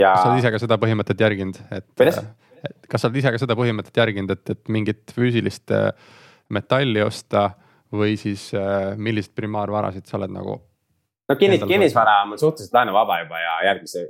[0.00, 1.88] ja..., kas sa oled ise ka seda põhimõtet järginud, et?
[1.98, 2.22] kuidas?
[2.64, 5.90] et kas sa oled ise ka seda põhimõtet järginud, et, et mingit füüsilist äh,
[6.54, 7.50] metalli osta
[7.94, 10.56] või siis äh, milliseid primaarvarasid sa oled nagu?
[11.28, 14.04] no kinnis, kinnisvara on mul suhteliselt laenuvaba juba ja järgmise,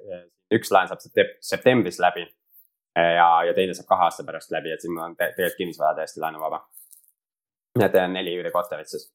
[0.55, 1.03] üks laen saab
[1.43, 2.27] septembris läbi.
[2.97, 5.95] Ja, ja teine saab kahe aasta pärast läbi, et siin mul on te, tegelikult kinnisvara
[5.99, 6.65] täiesti laenuvaba.
[7.93, 9.11] teen neli üürikorterit siis.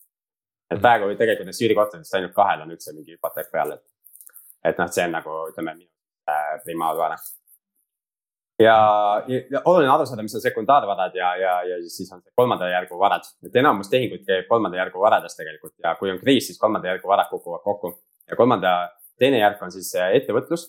[0.71, 0.81] et mhm.
[0.81, 3.83] praegu tegelikult nendest üürikorteritest ainult kahel on üldse mingi hüpoteek peal, et.
[4.63, 5.89] et noh, see on nagu ütleme minu
[6.29, 7.17] äh, primaarvara
[8.59, 8.75] ja,
[9.49, 13.23] ja oluline aru saada, mis on sekundaarvarad ja, ja, ja siis on kolmanda järgu varad.
[13.45, 17.07] et enamus tehinguid käib kolmanda järgu varades tegelikult ja kui on kriis, siis kolmanda järgu
[17.07, 17.93] varad kukuvad kokku.
[18.27, 18.73] ja kolmanda,
[19.19, 20.67] teine järk on siis ettevõtlus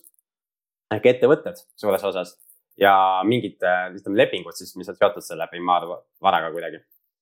[0.95, 2.37] ehk ettevõtted suures osas
[2.81, 2.95] ja
[3.29, 3.61] mingid
[3.97, 6.81] ütleme lepingud siis, mis on seotud selle primaarvaraga kuidagi.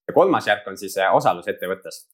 [0.09, 2.07] ja kolmas järk on siis osalus ettevõttes.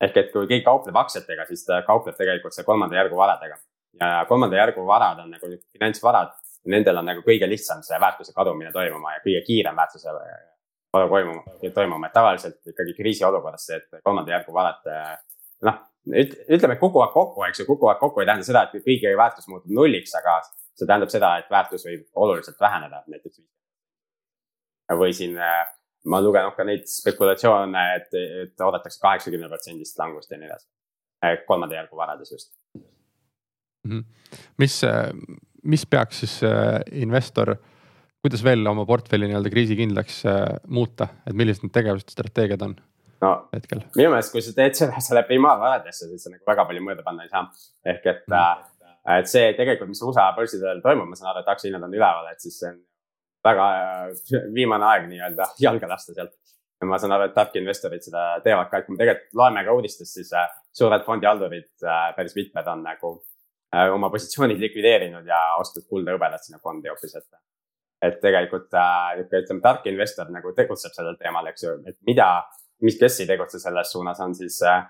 [0.00, 3.56] ehk et kui keegi kaupleb aktsiatega, siis ta kaupleb tegelikult see kolmanda järgu varadega
[4.00, 6.36] ja kolmanda järgu varad on nagu finantsvarad
[6.68, 11.42] nendel on nagu kõige lihtsam see väärtuse kadumine toimuma ja kõige kiirem väärtuse kadu toimuma,
[11.74, 14.88] toimuma, et tavaliselt ikkagi kriisiolukorras see, et kolmanda järgu varad
[15.66, 15.76] noh,
[16.10, 20.14] ütleme aeg kokku, eks ju, aeg kokku ei tähenda seda, et kõigi väärtus muutub nulliks,
[20.18, 20.40] aga
[20.80, 23.42] see tähendab seda, et väärtus võib oluliselt väheneda, näiteks.
[24.98, 28.14] või siin ma olen lugenud ka neid spekulatsioone, et,
[28.44, 30.68] et oodatakse kaheksakümne protsendist langust ja nii edasi.
[31.46, 32.84] kolmanda järgu varades just mm.
[33.90, 34.04] -hmm.
[34.58, 34.80] mis,
[35.62, 37.56] mis peaks siis äh, investor,
[38.22, 42.76] kuidas veel oma portfelli nii-öelda kriisikindlaks äh, muuta, et millised need tegevused, strateegiad on?
[43.20, 43.84] no hetkel.
[43.96, 47.26] minu meelest, kui sa teed seda selle primaarvaradesse, siis sa nagu väga palju mõõda panna
[47.26, 47.46] ei saa.
[47.84, 48.79] ehk et mm, -hmm.
[49.08, 52.42] Et see tegelikult, mis USA börsidel toimub, ma saan aru, et aktsiahinnad on üleval, et
[52.42, 52.78] siis see on
[53.44, 53.66] väga
[54.54, 56.36] viimane aeg nii-öelda jalga lasta sealt.
[56.80, 59.64] ja ma saan aru, et tark investorid seda teevad ka, et kui me tegelikult loeme
[59.64, 63.10] ka uudistest, siis äh, suured fondihaldurid äh,, päris mitmed on nagu
[63.74, 67.28] äh, oma positsioonid likvideerinud ja ostnud kulda hõbedat sinna fondi hoopis, et.
[68.00, 72.30] et tegelikult äh, ütleme, tark investor nagu tegutseb sellel teemal, eks ju, et mida,
[72.80, 74.80] mis, kes ei tegutse selles suunas, on siis äh,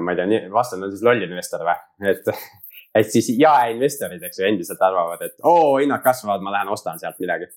[0.00, 1.78] ma ei tea, vastan on siis loll investor või,
[2.12, 2.30] et
[2.96, 7.18] et siis jaeinvestorid, eks ju, endiselt arvavad, et oo, hinnad kasvavad, ma lähen ostan sealt
[7.22, 7.50] midagi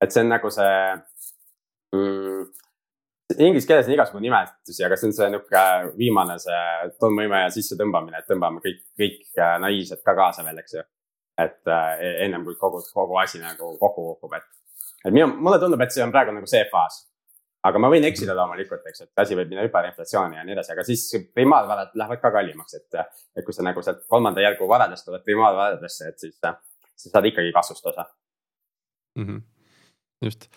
[0.00, 0.72] et see on nagu see
[1.96, 2.48] mm,.
[3.38, 5.60] Inglise keeles on igasugu nimetusi, aga see on see nihuke
[5.98, 6.62] viimane see
[6.98, 10.82] tolmuimeja sissetõmbamine, et tõmbame kõik, kõik äh, naiivsed ka kaasa veel, eks ju.
[11.38, 14.48] et äh, ennem kui kogu, kogu asi nagu kokku kukub, et,
[15.04, 17.04] et minu, mulle tundub, et see on praegu nagu see faas
[17.68, 20.84] aga ma võin eksida loomulikult, eks, et asi võib minna hüperinflatsiooni ja nii edasi, aga
[20.86, 21.04] siis
[21.34, 23.00] primaarvarad lähevad ka kallimaks, et.
[23.36, 26.36] et kui sa nagu sealt kolmanda järgu varadest tuled primaarvaradesse, et siis,
[26.96, 28.06] siis saad ikkagi kasvust osa
[29.18, 29.26] mm.
[29.26, 29.40] -hmm
[30.24, 30.48] just,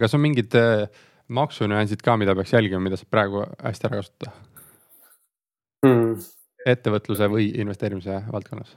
[0.00, 0.88] kas on mingid äh,
[1.28, 4.32] maksunüansid ka, mida peaks jälgima, mida saab praegu hästi ära kasutada
[5.86, 6.24] hmm.?
[6.66, 8.74] ettevõtluse või investeerimise valdkonnas?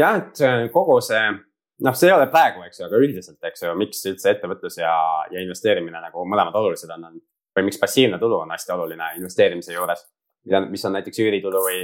[0.00, 1.22] jah, et kogu see,
[1.84, 4.92] noh, see ei ole praegu, eks ju, aga üldiselt, eks ju, miks üldse ettevõtlus ja,
[5.32, 7.18] ja investeerimine nagu mõlemad olulised on, on.
[7.56, 10.06] või miks passiivne tulu on hästi oluline investeerimise juures.
[10.46, 11.82] mida, mis on näiteks üüritulu või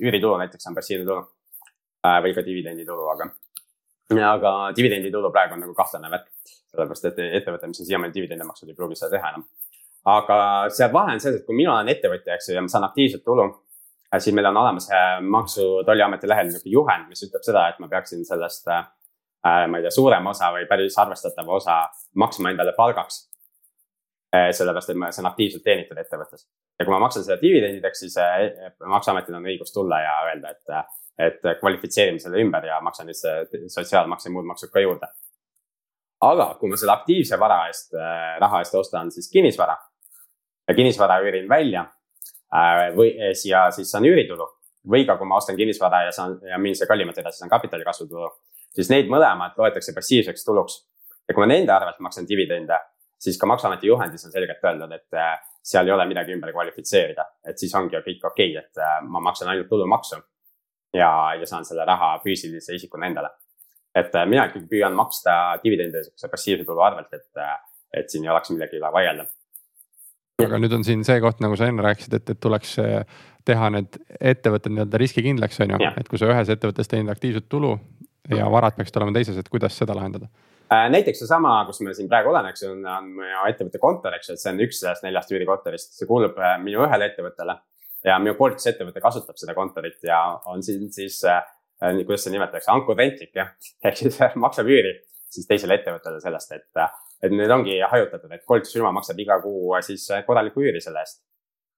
[0.00, 3.30] üüritulu näiteks on passiivne tulu äh, või ka dividenditulu, aga
[4.30, 6.30] aga dividenditulu praegu on nagu kahtlane värk,
[6.70, 9.44] sellepärast et ettevõte, mis on siiamaani dividende maksnud, ei pruugi seda teha enam.
[10.04, 10.38] aga
[10.68, 13.24] seal vahe on selles, et kui mina olen ettevõtja, eks ju, ja ma saan aktiivset
[13.24, 13.46] tulu,
[14.18, 17.80] siis meil on olemas äh, Maksu- ja Tolliameti lehel niisugune juhend, mis ütleb seda, et
[17.80, 18.84] ma peaksin sellest äh,,
[19.44, 21.78] ma ei tea, suurema osa või päris arvestatava osa
[22.16, 23.18] maksma endale palgaks
[24.34, 24.50] äh,.
[24.56, 26.46] sellepärast, et ma, see on aktiivselt teenitud ettevõttes.
[26.78, 28.46] ja kui ma maksan seda dividendideks, siis äh,
[28.88, 30.84] maksuametil on õigus tulla ja öelda, et äh,
[31.18, 35.06] et kvalifitseerime selle ümber ja maksan lihtsalt sotsiaalmakse ja muud maksud ka juurde.
[36.24, 39.76] aga kui ma selle aktiivse vara eest, äh, raha eest ostan siis kinnisvara
[40.68, 41.84] ja kinnisvara üürin välja
[42.54, 44.46] äh, või siia siis saan üüritulu
[44.90, 47.84] või ka kui ma ostan kinnisvara ja saan ja müün see kallimalt edasi, saan kapitali
[47.84, 48.30] kasvu tulu,
[48.74, 50.82] siis neid mõlemad loetakse passiivseks tuluks.
[51.28, 52.78] ja kui ma nende arvelt maksan dividende,
[53.18, 57.24] siis ka maksuameti juhendis on selgelt öeldud, et äh, seal ei ole midagi ümber kvalifitseerida,
[57.48, 60.20] et siis ongi kõik okei okay,, et ma maksan ainult tulumaksu
[60.94, 63.30] ja, ja saan selle raha füüsilise isikuna endale.
[63.94, 67.58] et äh, mina ikkagi püüan maksta dividende sihukese passiivse tulu arvelt, et, äh,
[68.00, 69.26] et siin ei oleks millegi üle vaielda.
[70.44, 73.04] aga nüüd on siin see koht, nagu sa enne rääkisid, et, et tuleks äh,
[73.46, 77.76] teha need ettevõtted nii-öelda riskikindlaks, on ju, et kui sa ühes ettevõttes teenid aktiivset tulu
[78.32, 80.30] ja varad peaksid olema teises, et kuidas seda lahendada?
[80.90, 84.34] näiteks seesama, kus ma siin praegu olen, eks ju, on minu ettevõtte kontor, eks ju,
[84.34, 87.58] et see on üks sellest neljast üürikontorist, see kuulub minu ühele ettevõttele
[88.04, 90.20] ja minu koolitusettevõte kasutab seda kontorit ja
[90.50, 91.44] on siin siis äh,,
[92.04, 93.52] kuidas seda nimetatakse, ankurrentlik jah,
[93.86, 94.96] ehk siis maksab üüri
[95.34, 96.82] siis teisele ettevõttele sellest, et,
[97.22, 101.20] et need ongi hajutatud, et koolitusfirma maksab iga kuu siis korralikku üüri selle eest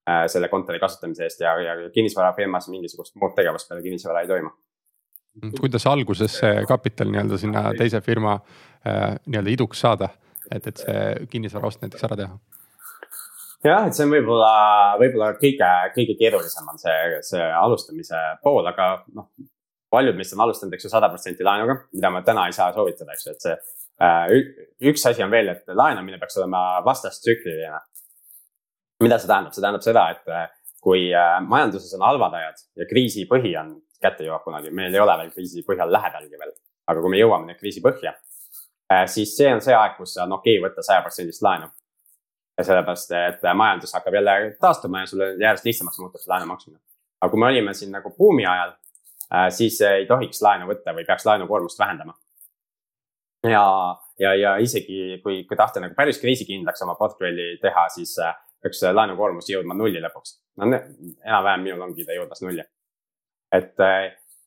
[0.09, 0.25] äh,.
[0.33, 4.55] selle kontori kasutamise eest ja, ja kinnisvarafirmas mingisugust muud tegevust peale kinnisvara ei toimu
[5.61, 10.09] kuidas alguses see kapital nii-öelda sinna teise firma äh, nii-öelda iduks saada,
[10.51, 12.39] et, et see kinnisvara ost näiteks ära teha?
[13.67, 14.53] jah, et see on võib-olla,
[15.01, 19.31] võib-olla kõige, kõige keerulisem on see, see alustamise pool, aga noh.
[19.93, 23.17] paljud meist on alustanud, eks ju, sada protsenti laenuga, mida ma täna ei saa soovitada,
[23.17, 23.57] eks ju, et see
[24.07, 24.37] äh,.
[24.93, 27.81] üks asi on veel, et laenamine peaks olema vastastsükliline.
[29.03, 30.47] mida see tähendab, see tähendab seda, et äh,
[30.87, 31.09] kui
[31.49, 35.33] majanduses on halvad ajad ja kriisi põhi on kätte jõuab kunagi, meil ei ole veel
[35.35, 36.55] kriisi põhjal lähedalgi veel.
[36.87, 38.13] aga kui me jõuame nüüd kriisi põhja,
[38.93, 41.71] äh, siis see on see aeg, kus on okei okay võtta sajaprotsendist laenu
[42.59, 46.79] ja sellepärast, et majandus hakkab jälle taastuma ja sul järjest lihtsamaks muutub see laenu maksmine.
[47.21, 48.73] aga kui me olime siin nagu buumi ajal,
[49.35, 52.15] äh, siis ei tohiks laenu võtta või peaks laenukoormust vähendama.
[53.45, 53.67] ja,
[54.19, 58.83] ja, ja isegi kui, kui tahta nagu päris kriisikindlaks oma portfelli teha, siis äh, peaks
[58.93, 60.39] laenukoormus jõudma nulli lõpuks.
[60.57, 62.65] no enam-vähem minul ongi ta jõudmas nulli.
[63.53, 63.85] Et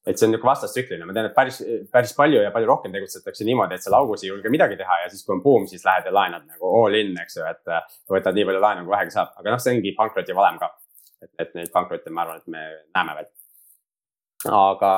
[0.10, 1.60] et see on nihuke vastastsükliline, ma tean, et päris,
[1.92, 5.10] päris palju ja palju rohkem tegutsetakse niimoodi, et seal augus ei julge midagi teha ja
[5.12, 7.62] siis, kui on buum, siis lähed ja laenad nagu all in, eks ju, et.
[8.10, 10.72] võtad nii palju laenu, kui vähegi saab, aga noh, see ongi pankrotivalem ka.
[11.22, 13.30] et, et neid pankrotte, ma arvan, et me näeme veel.
[14.56, 14.94] aga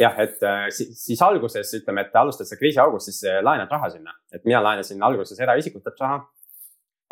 [0.00, 4.16] jah, et siis, siis alguses ütleme, et alustad sa kriisiaugust, siis äh, laenad raha sinna,
[4.32, 6.22] et mina laenasin alguses eraisikutelt raha.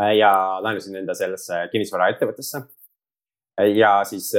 [0.01, 0.33] Äh, ja
[0.65, 2.65] laenasin enda sellesse kinnisvaraettevõttesse.
[3.77, 4.31] Ja siis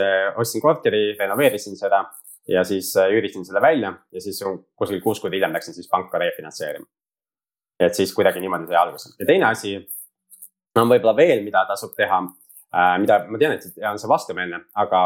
[0.42, 2.04] ostsin korteri, renoveerisin seda
[2.50, 4.40] ja siis üürisin selle välja ja siis
[4.76, 6.86] kuskil kuus kuud hiljem läksin siis panka refinantseerima.
[7.80, 9.76] et siis kuidagi niimoodi sai alguse ja teine asi
[10.80, 12.22] on võib-olla veel, mida tasub teha,
[13.00, 15.04] mida ma tean, et on see vastumeelne, aga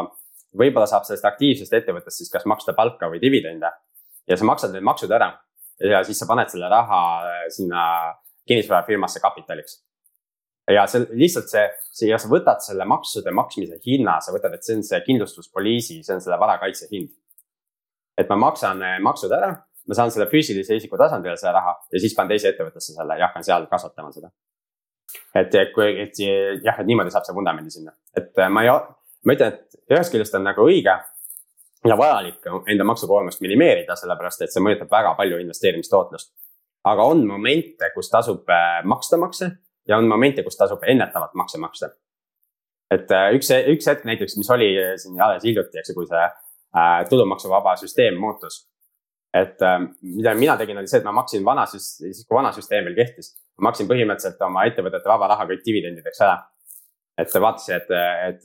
[0.58, 3.72] võib-olla saab sellest aktiivsest ettevõttest siis kas maksta palka või dividende.
[4.28, 5.34] ja sa maksad need maksud ära
[5.80, 7.82] ja siis sa paned selle raha äh, sinna
[8.48, 9.84] kinnisvarafirmasse kapitaliks.
[10.74, 11.64] Ja see lihtsalt see,
[11.96, 16.02] see ja sa võtad selle maksude maksmise hinna, sa võtad, et see on see kindlustuspoliisi,
[16.04, 17.14] see on selle varakaitse hind.
[18.18, 19.54] et ma maksan äh, maksud ära,
[19.88, 23.30] ma saan selle füüsilise isiku tasandil selle raha ja siis panen teise ettevõttesse selle ja
[23.30, 24.32] hakkan seal kasvatama seda
[25.38, 28.74] et kui, et jah, et niimoodi saab see vundamendi sinna, et äh, ma ei,
[29.26, 30.98] ma ütlen, et ühest küljest on nagu õige
[31.88, 36.34] ja vajalik enda maksukoormust minimeerida, sellepärast et see mõjutab väga palju investeerimistootlust.
[36.88, 39.52] aga on momente, kus tasub äh, maksta makse
[39.88, 41.90] ja on momente, kus tasub ennetavalt makse maksta.
[42.92, 46.24] et äh, üks, üks hetk näiteks, mis oli siin alles hiljuti, eks ju, kui see
[46.24, 48.66] äh, tulumaksuvaba süsteem muutus.
[49.34, 52.88] et äh, mida mina tegin, oli see, et ma maksin vana, siis kui vana süsteem
[52.88, 56.38] veel kehtis, ma maksin põhimõtteliselt oma ettevõtete vaba raha kõik dividendideks ära
[57.18, 57.94] et vaatasin, et,
[58.30, 58.44] et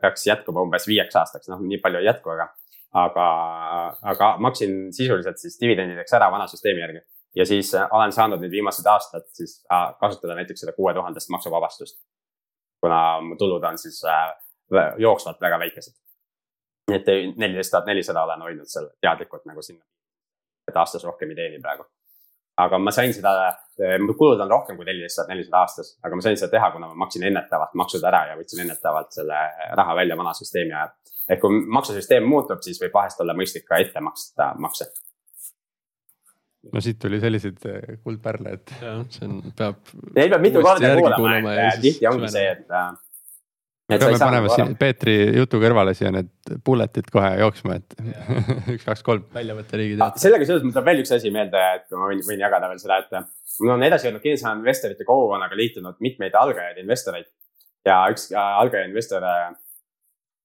[0.00, 2.46] peaks jätkuma umbes viieks aastaks, noh, nii palju ei jätku, aga,
[3.02, 3.26] aga,
[4.12, 7.02] aga maksin sisuliselt siis dividendideks ära vana süsteemi järgi.
[7.36, 12.02] Ja siis olen saanud nüüd viimased aastad siis äh, kasutada näiteks seda kuue tuhandest maksuvabastust.
[12.80, 14.34] kuna mu tulud on siis äh,
[14.98, 15.94] jooksvalt väga väikesed.
[16.90, 19.84] nii et neliteist tuhat nelisada olen hoidnud seal teadlikult nagu sinna,
[20.68, 21.86] et aastas rohkem ei teeni praegu
[22.60, 23.32] aga ma sain seda,
[24.02, 26.90] mu kulud on rohkem kui neliteist tuhat nelisada aastas, aga ma sain seda teha, kuna
[26.90, 29.38] ma maksin ennetavalt maksud ära ja võtsin ennetavalt selle
[29.78, 30.92] raha välja vana süsteemi ajal.
[31.30, 34.90] ehk kui maksusüsteem muutub, siis võib vahest olla mõistlik ka ette maksta makse.
[36.72, 38.74] No siit tuli selliseid eh, kuldpärle, et.
[38.82, 39.80] jah, see on, peab.
[40.14, 42.92] Neid peab mitu korda kuulama, et tihti ongi see, et äh,
[43.90, 46.30] peame panema siin Peetri jutu kõrvale siia need
[46.66, 47.96] bullet'id kohe jooksma, et
[48.76, 49.26] üks, kaks, kolm.
[49.34, 50.14] väljavõtteriigid ah,.
[50.20, 52.82] sellega seoses mul tuleb veel üks asi meelde, et kui ma võin, võin jagada veel
[52.82, 57.28] seda, et mul on edasi olnud kinnisvara investorite kogukonnaga liitunud mitmeid algajaid investoreid.
[57.88, 59.52] ja üks äh, algaja investor äh,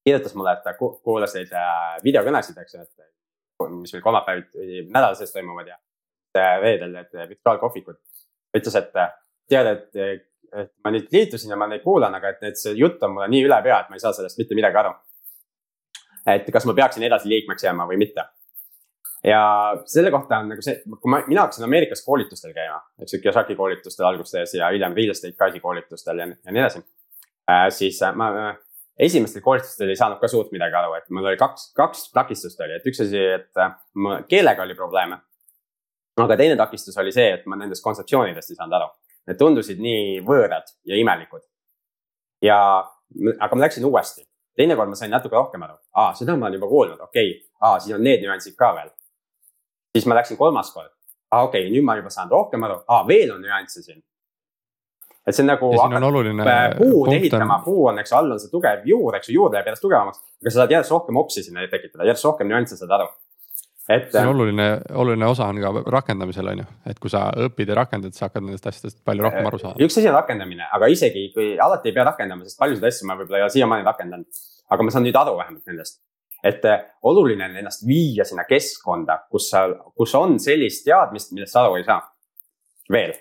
[0.07, 5.17] kirjutas mulle, et ta kuulas neid äh, videokõnesid, eks ju, et mis meil kolmapäeviti nädala
[5.17, 5.77] sees toimuvad ja
[6.61, 7.97] reedel need virtuaalkohvikud.
[8.57, 8.91] ütles, et
[9.49, 13.01] tead, et et ma nüüd liitusin ja ma neid kuulan, aga et, et see jutt
[13.03, 14.93] on mulle nii üle pea, et ma ei saa sellest mitte midagi aru.
[16.27, 18.23] et kas ma peaksin edasi liikmeks jääma või mitte.
[19.23, 19.41] ja
[19.85, 23.55] selle kohta on nagu see, kui ma, mina hakkasin Ameerikas koolitustel käima, eks ju, Kiyosaki
[23.55, 26.83] koolitustel alguses ja hiljem real estate guy'si koolitustel ja, ja nii edasi
[27.49, 27.67] äh,.
[27.69, 28.55] siis äh, ma äh,
[29.09, 32.79] esimestel koolitustel ei saanud ka suurt midagi aru, et mul oli kaks, kaks takistust oli,
[32.79, 33.75] et üks asi, et äh,
[34.29, 35.19] keelega oli probleeme.
[36.23, 38.89] Aga teine takistus oli see, et ma nendest kontseptsioonidest ei saanud aru.
[39.27, 41.43] Need tundusid nii võõrad ja imelikud.
[42.41, 42.57] ja,
[43.39, 44.21] aga ma läksin uuesti,
[44.57, 47.31] teinekord ma sain natuke rohkem aru, aa, seda ma olen juba kuulnud, okei.
[47.31, 48.91] Okay., aa, siin on need nüansid ka veel.
[49.95, 50.91] siis ma läksin kolmas kord,
[51.31, 51.65] aa, okei.
[51.65, 54.03] Okay,, nüüd ma juba saan rohkem aru, aa, veel on nüansse siin.
[55.27, 55.73] Et see on nagu
[56.77, 59.67] puud ehitama, puu on, eks ju, all on see tugev juur, eks ju, juur läheb
[59.67, 60.21] järjest tugevamaks.
[60.39, 63.09] aga sa saad järjest rohkem oksi sinna tekitada, järjest rohkem nüansse saad aru
[63.89, 64.09] et.
[64.11, 64.65] see on oluline,
[64.99, 68.43] oluline osa on ka rakendamisel on ju, et kui sa õpid ja rakendad, sa hakkad
[68.43, 69.79] nendest asjadest palju rohkem aru saama.
[69.83, 73.17] üks asi on rakendamine, aga isegi kui alati ei pea rakendama, sest paljusid asju ma
[73.19, 74.43] võib-olla ei ole siiamaani rakendanud.
[74.75, 76.01] aga ma saan nüüd aru vähemalt nendest.
[76.43, 79.63] et äh, oluline on ennast viia sinna keskkonda, kus sa,
[79.95, 82.01] kus on sellist teadmist, millest sa aru ei saa.
[82.91, 83.15] veel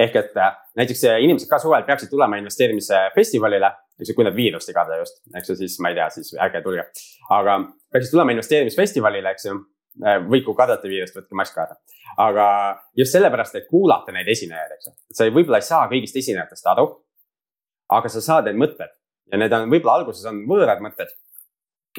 [0.00, 3.68] ehk et äh, näiteks äh, inimesed ka suvel peaksid tulema investeerimisfestivalile,
[4.00, 6.32] eks ju, kui nad viirust ei karda just, eks ju, siis ma ei tea, siis
[6.38, 6.86] ärge tulge.
[7.36, 7.58] aga
[7.92, 11.76] peaksid tulema investeerimisfestivalile, eks ju Äh, või kui kardate viirust, võtke mask kaasa.
[12.18, 12.46] aga
[12.96, 16.86] just sellepärast, et kuulata neid esinejaid, eks ju, sa võib-olla ei saa kõigist esinejatest aru.
[17.90, 18.92] aga sa saad need mõtted
[19.32, 21.10] ja need on võib-olla alguses on võõrad mõtted.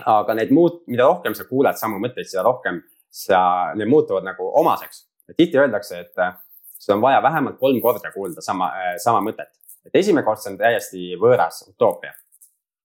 [0.07, 2.79] aga need muud, mida rohkem sa kuuled samu mõtteid, seda rohkem
[3.11, 5.07] sa, need muutuvad nagu omaseks.
[5.37, 6.35] tihti öeldakse, et äh,
[6.79, 9.51] sul on vaja vähemalt kolm korda kuulda sama, äh, sama mõtet.
[9.85, 12.13] et esimene kord see on täiesti võõras utoopia.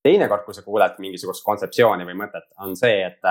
[0.03, 3.23] teine kord, kui sa kuuled mingisugust kontseptsiooni või mõtet, on see, et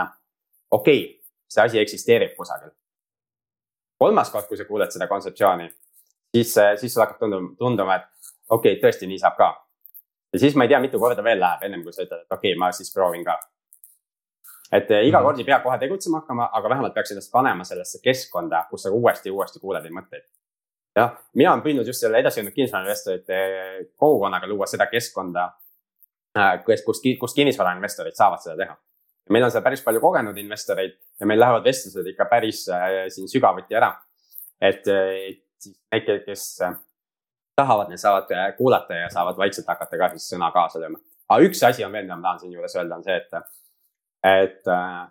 [0.72, 2.72] okei okay, see asi eksisteerib kusagil.
[4.00, 5.70] kolmas kord, kui sa kuuled seda kontseptsiooni,
[6.36, 9.50] siis, siis sul hakkab tunduma, tunduma, et okei okay,, tõesti nii saab ka.
[10.34, 12.54] ja siis ma ei tea, mitu korda veel läheb, ennem kui sa ütled, et okei
[12.54, 13.38] okay,, ma siis proovin ka.
[14.72, 15.26] et eh, iga mhm.
[15.28, 18.92] kord ei pea kohe tegutsema hakkama, aga vähemalt peaks ennast panema sellesse keskkonda, kus sa
[18.92, 20.26] uuesti ja uuesti kuuled neid mõtteid.
[20.96, 23.40] jah, mina olen püüdnud just selle edasi jõudnud kinnisvarainvestorite
[23.96, 25.50] kogukonnaga luua seda keskkonda,
[26.66, 28.78] kes, kus, kus kinnisvarainvestorid saavad seda teha.
[29.30, 33.30] Meil on seal päris palju kogenud investoreid ja meil lähevad vestlused ikka päris äh, siin
[33.32, 33.94] sügavuti ära.
[34.62, 36.46] et, et siis need, kes
[37.56, 41.00] tahavad, need saavad kuulata ja saavad vaikselt hakata ka siis sõna kaasa lööma.
[41.30, 43.60] aga üks asi on veel, mida ma tahan siinjuures öelda, on see, et,
[44.30, 45.04] et äh,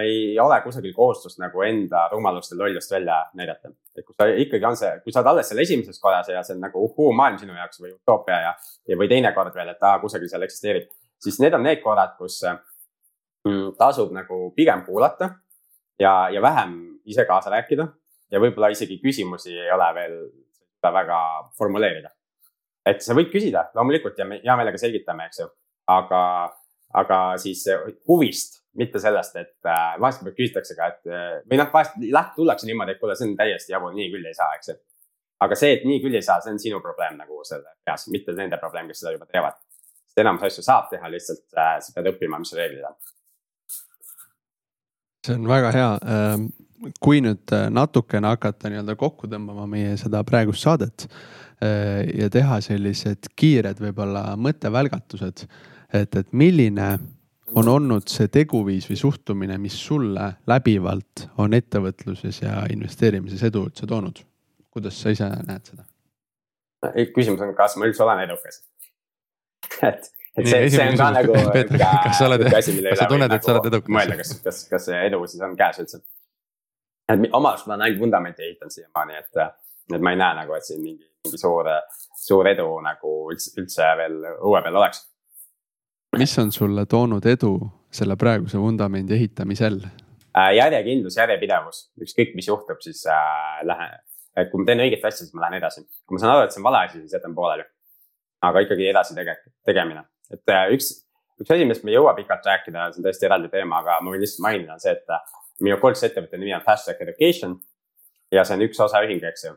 [0.00, 3.72] ei ole kusagil kohustust nagu enda rumalust ja lollust välja näidata.
[3.96, 6.56] et kui sa ikkagi on see, kui sa oled alles seal esimeses korras ja see
[6.56, 8.52] on nagu uhuu maailm sinu jaoks või utoopia ja,
[8.88, 10.90] ja või teine kord veel, et aa, kusagil seal eksisteerib.
[11.22, 12.60] siis need on need korrad, kus mm,
[13.78, 15.28] tasub nagu pigem kuulata
[16.00, 17.86] ja, ja vähem ise kaasa rääkida.
[18.32, 20.16] ja võib-olla isegi küsimusi ei ole veel
[20.82, 21.18] väga
[21.58, 22.10] formuleerida.
[22.86, 25.48] et sa võid küsida loomulikult ja me hea meelega selgitame, eks ju,
[25.88, 26.20] aga,
[26.92, 27.64] aga siis
[28.08, 32.66] huvist mitte sellest, et äh, vahest küsitakse ka, et äh, või noh, vahest läht-, tullakse
[32.66, 34.76] niimoodi, et kuule, see on täiesti jabur, nii küll ei saa, eks ju.
[35.46, 38.34] aga see, et nii küll ei saa, see on sinu probleem nagu selle peas, mitte
[38.36, 39.60] nende probleem, kes seda juba teevad.
[40.08, 42.98] sest enamus asju saab teha, lihtsalt äh, sa pead õppima, mis reeglid on.
[45.24, 45.88] See on väga hea.
[46.14, 46.46] Ähm,
[47.00, 52.60] kui nüüd äh, natukene hakata nii-öelda kokku tõmbama meie seda praegust saadet äh, ja teha
[52.64, 55.46] sellised kiired võib-olla mõttevälgatused,
[55.96, 56.90] et, et milline
[57.54, 63.88] on olnud see teguviis või suhtumine, mis sulle läbivalt on ettevõtluses ja investeerimises edu üldse
[63.88, 64.24] toonud?
[64.74, 65.84] kuidas sa ise näed seda?
[67.14, 68.60] küsimus on, kas ma üldse olen edukas
[69.88, 71.38] et, et see, see on ka nagu
[72.06, 72.68] kas sa oled, kas
[73.00, 73.94] sa tunned, et sa oled nagu edukas?
[73.98, 76.02] mõelda, kas, kas, kas see edu siis on käes üldse.
[77.08, 79.42] et oma arust ma olen ainult vundamenti ehitanud siiamaani, et,
[79.94, 81.70] et ma ei näe nagu, et siin mingi, mingi suur,
[82.26, 85.04] suur edu nagu üldse, üldse veel õue peal oleks
[86.18, 87.52] mis on sulle toonud edu
[87.94, 89.80] selle praeguse vundamendi ehitamisel?
[90.34, 93.94] Äh, järjekindlus, järjepidevus, ükskõik mis juhtub, siis äh, lähen,
[94.36, 95.84] et kui ma teen õiget asja, siis ma lähen edasi.
[96.06, 97.66] kui ma saan aru, et see on vale asi, siis jätan pooleli.
[98.44, 100.02] aga ikkagi edasi tege-, tegemine,
[100.32, 100.90] et äh, üks,
[101.40, 104.14] üks asi, millest me ei jõua pikalt rääkida, see on tõesti eraldi teema, aga ma
[104.14, 107.60] võin lihtsalt mainida, on see, et äh, minu koolitusettevõtte nimi on Fast Track Education.
[108.32, 109.54] ja see on üks osaühing, eks ju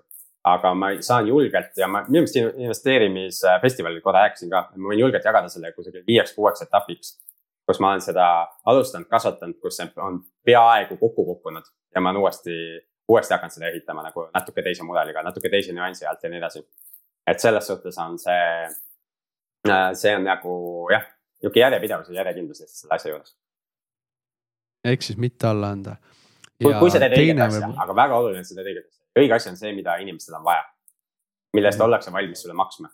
[0.47, 5.25] aga ma saan julgelt ja ma minu meelest investeerimisfestivalil korra rääkisin ka, ma võin julgelt
[5.25, 7.17] jagada selle kusagil viieks-kuueks etapiks.
[7.67, 8.25] kus ma olen seda
[8.71, 11.65] alustanud, kasvatanud, kus see on peaaegu kokku kukkunud
[11.95, 12.53] ja ma olen uuesti,
[13.11, 16.63] uuesti hakanud seda ehitama nagu natuke teise mudeliga, natuke teise nüansi alt ja nii edasi.
[17.27, 18.69] et selles suhtes on see,
[19.65, 20.53] see on nagu
[20.91, 21.07] jah,
[21.41, 23.33] nihuke järjepidevus ja järjekindlus lihtsalt selle asja juures.
[24.85, 25.97] ehk siis mitte alla anda.
[26.63, 29.35] kui, kui sa teed õiget asja, aga väga oluline, et sa teed õiget asja õige
[29.37, 30.63] asi on see, mida inimestel on vaja.
[31.55, 31.85] mille eest mm.
[31.85, 32.89] ollakse valmis sulle maksma.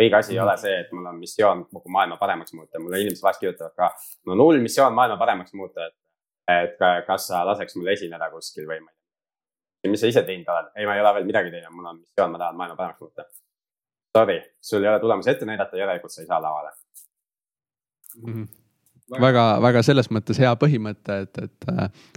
[0.00, 0.36] õige asi mm.
[0.36, 3.76] ei ole see, et mul on missioon kogu maailma paremaks muuta, mulle inimesed vahest kirjutavad
[3.76, 3.90] ka,
[4.26, 5.98] mul on hull missioon maailma paremaks muuta, et.
[6.52, 8.96] et kas sa laseks mul esineda kuskil või ma ei
[9.84, 9.92] tea.
[9.92, 10.72] mis sa ise teinud oled?
[10.76, 13.28] ei, ma ei ole veel midagi teinud, mul on missioon, ma tahan maailma paremaks muuta.
[14.12, 16.72] Sorry, sul ei ole tulemusi ette näidata, järelikult sa ei saa lavale
[18.16, 18.32] mm.
[18.32, 18.48] -hmm
[19.20, 21.66] väga, väga selles mõttes hea põhimõte, et, et,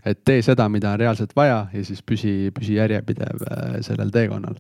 [0.05, 4.55] et tee seda, mida on reaalselt vaja ja siis püsi, püsi järjepidev äh, sellel teekonnal.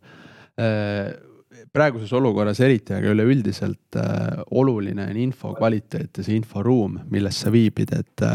[1.55, 7.39] Äh, praeguses olukorras eriti, aga üleüldiselt äh, oluline on info kvaliteet ja see inforuum, milles
[7.43, 8.25] sa viibid, et.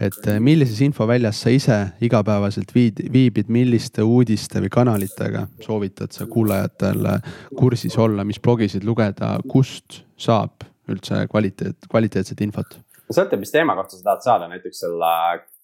[0.00, 7.08] et millises infoväljas sa ise igapäevaselt viid, viibid, milliste uudiste või kanalitega soovitad sa kuulajatel
[7.56, 12.78] kursis olla, mis blogisid lugeda, kust saab üldse kvaliteet, kvaliteetset infot?
[13.10, 15.14] sõltub, mis teema kohta sa tahad saada, näiteks selle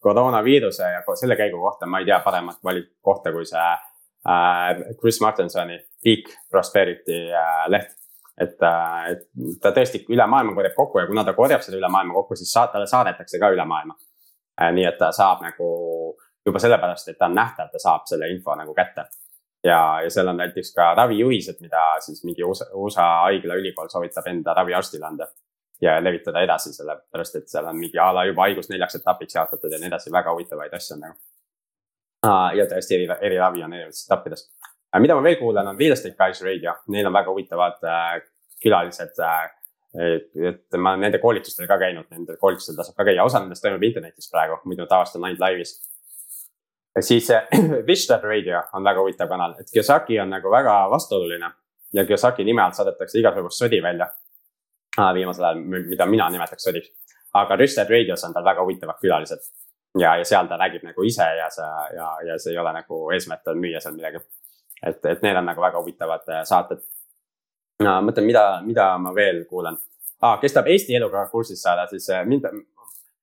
[0.03, 3.85] koroonaviiruse ja selle käigu kohta ma ei tea paremat valik kohta kui see äh,
[5.01, 7.95] Chris Martinsoni Peak Prosperity äh, leht.
[8.41, 9.29] et äh,, et
[9.63, 12.53] ta tõesti üle maailma korjab kokku ja kuna ta korjab seda üle maailma kokku, siis
[12.53, 13.95] sa, talle saadetakse ka üle maailma
[14.61, 14.73] äh,.
[14.73, 15.69] nii et ta saab nagu
[16.47, 19.07] juba sellepärast, et ta on nähtav, ta saab selle info nagu kätte
[19.65, 24.27] ja, ja seal on näiteks ka ravijuhised, mida siis mingi USA, USA haigla ülikool soovitab
[24.31, 25.27] enda raviarstile anda
[25.81, 29.73] ja levitada edasi, sellepärast et seal on mingi a la juba haigus neljaks etapiks jaotatud
[29.73, 31.19] ja nii edasi, väga huvitavaid asju on nagu.
[32.59, 34.47] Ja tõesti eri, eriravi on erinevates etappides.
[35.01, 38.21] mida ma veel kuulan, on Real Estate Guys Radio, neil on väga huvitavad äh,
[38.63, 39.51] külalised äh,.
[39.97, 43.83] et, et ma nende koolitustel ka käinud, nendel koolitustel tasub ka käia, osa nendest toimub
[43.83, 45.77] internetis praegu, muidu tavaliselt on ainult laivis
[47.01, 47.49] siis äh,
[47.87, 51.51] Vistad Radio on väga huvitav kanal, et Kiyosaki on nagu väga vastuoluline
[51.93, 54.09] ja Kiyosaki nime alt saadetakse igasugust sodi välja
[55.15, 56.89] viimasel ajal, mida mina nimetaks sodiks.
[57.35, 59.43] aga Rüsted Radios on tal väga huvitavad külalised
[59.99, 63.01] ja, ja seal ta räägib nagu ise ja see ja, ja see ei ole nagu
[63.15, 64.21] eesmärk on müüa seal midagi.
[64.83, 66.83] et, et need on nagu väga huvitavad äh, saated.
[67.83, 69.79] no mõtlen, mida, mida ma veel kuulan
[70.21, 70.39] ah,.
[70.41, 72.47] kes tahab Eesti eluga kursis saada, siis äh, mind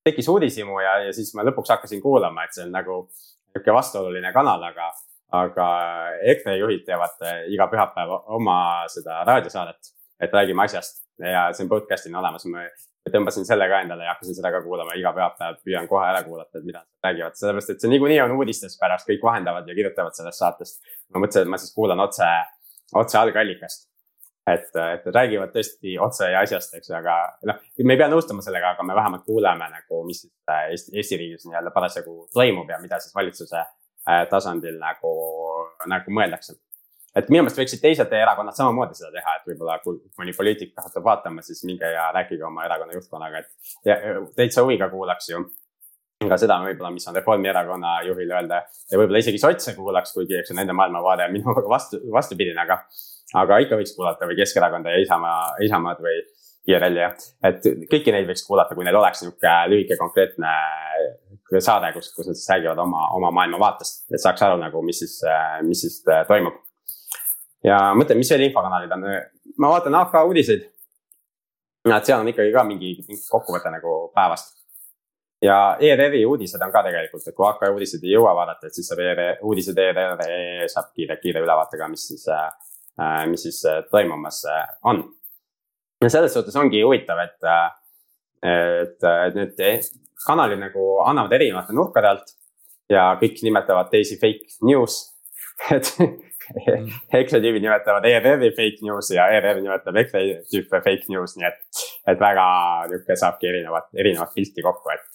[0.04, 3.00] tekkis uudishimu ja, ja siis ma lõpuks hakkasin kuulama, et see on nagu
[3.54, 4.90] nihuke vastuoluline kanal, aga,
[5.32, 5.68] aga
[6.34, 8.58] EKRE juhid teevad äh, iga pühapäev oma
[8.92, 12.66] seda raadiosaadet, et räägime asjast ja see on podcast'ina olemas, ma
[13.12, 16.58] tõmbasin selle ka endale ja hakkasin seda ka kuulama iga pühapäev, püüan kohe ära kuulata,
[16.58, 20.16] et mida nad räägivad, sellepärast et see niikuinii on uudistes pärast, kõik vahendavad ja kirjutavad
[20.16, 20.80] sellest saatest.
[21.12, 22.30] ma mõtlesin, et ma siis kuulan otse,
[23.02, 23.90] otse algallikast.
[24.46, 27.14] et, et räägivad tõesti otse ja asjast, eks ju, aga
[27.48, 31.16] noh, me ei pea nõustuma sellega, aga me vähemalt kuuleme nagu, mis äh, Eesti, Eesti
[31.20, 35.14] riigis nii-öelda parasjagu toimub ja mida siis valitsuse äh, tasandil nagu,
[35.88, 36.58] nagu mõeldakse
[37.14, 41.04] et minu meelest võiksid teised erakonnad samamoodi seda teha, et võib-olla kui mõni poliitik hakkab
[41.06, 43.98] vaatama, siis minge ja rääkige oma erakonna juhtkonnaga, et ja,
[44.36, 45.44] täitsa huviga kuulaks ju
[46.28, 48.62] ka seda võib-olla, mis on Reformierakonna juhil öelda.
[48.90, 52.80] Ja võib-olla isegi sotse kuulaks, kuigi eks nende maailmavaade on minuga vastu, vastupidine, aga.
[53.40, 56.20] aga ikka võiks kuulata või Keskerakonda ja Isamaa, Isamaad või
[56.70, 57.10] IRL-i ja,
[57.44, 60.52] et kõiki neid võiks kuulata, kui neil oleks nihuke lühike konkreetne
[61.60, 65.18] saade, kus, kus nad siis räägivad oma, oma maailmavaatest, et saaks aru nagu, mis siis,
[65.66, 66.00] mis siis
[66.30, 66.63] toimub
[67.64, 69.06] ja mõtlen, mis veel infokanalid on,
[69.60, 70.66] ma vaatan AK uudiseid.
[71.84, 74.54] et seal on ikkagi ka mingi, mingi kokkuvõte nagu päevast.
[75.44, 78.88] ja ERR-i uudised on ka tegelikult, et kui AK uudiseid ei jõua vaadata, et siis
[78.88, 80.22] saab ERR, uudised ERR
[80.72, 85.04] saab kiire, kiire ülevaate ka, mis siis äh,, mis siis äh, toimumas äh, on.
[86.02, 87.50] ja selles suhtes ongi huvitav, et,
[88.44, 89.92] et, et need
[90.26, 92.34] kanalid nagu annavad erinevate nurkade alt
[92.92, 95.00] ja kõik nimetavad teisi fake news
[95.74, 95.90] et
[97.18, 101.60] EKRE tüübid nimetavad ERR-i fake news'i ja ERR nimetab EKRE tüüpe fake news, nii et,
[102.12, 102.46] et väga
[102.90, 105.06] nihuke saabki erinevat, erinevat pilti kokku, et.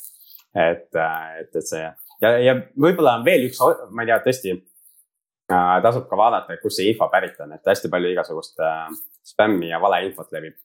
[0.57, 1.83] et, et, et see
[2.23, 3.61] ja, ja võib-olla on veel üks,
[3.93, 7.91] ma ei tea, tõesti äh, tasub ka vaadata, kust see info pärit on, et hästi
[7.91, 8.89] palju igasugust äh,
[9.33, 10.57] spämmi ja valeinfot levib.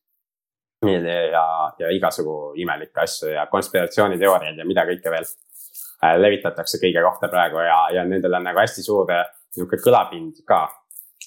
[0.85, 1.45] ja,
[1.81, 7.62] ja igasugu imelikke asju ja konspiratsiooniteooriaid ja mida kõike veel äh, levitatakse kõige kohta praegu
[7.65, 9.25] ja, ja nendel on nagu hästi suur äh,
[9.59, 10.63] nihuke kõlapind ka.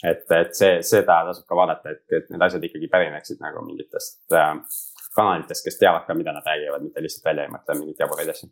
[0.06, 4.36] et, et see, seda tasub ka vaadata, et, et need asjad ikkagi pärineksid nagu mingitest
[4.38, 4.54] äh,
[5.18, 8.52] kanalitest, kes teavad ka, mida nad räägivad, mitte lihtsalt välja ei mõtle mingeid jaburaid asju.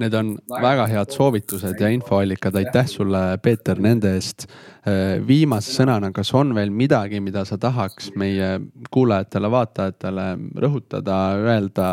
[0.00, 4.46] Need on väga head soovitused ja infoallikad, aitäh sulle, Peeter, nende eest.
[4.88, 8.54] Äh, viimase sõnana, kas on veel midagi, mida sa tahaks meie
[8.96, 10.26] kuulajatele-vaatajatele
[10.64, 11.90] rõhutada, öelda,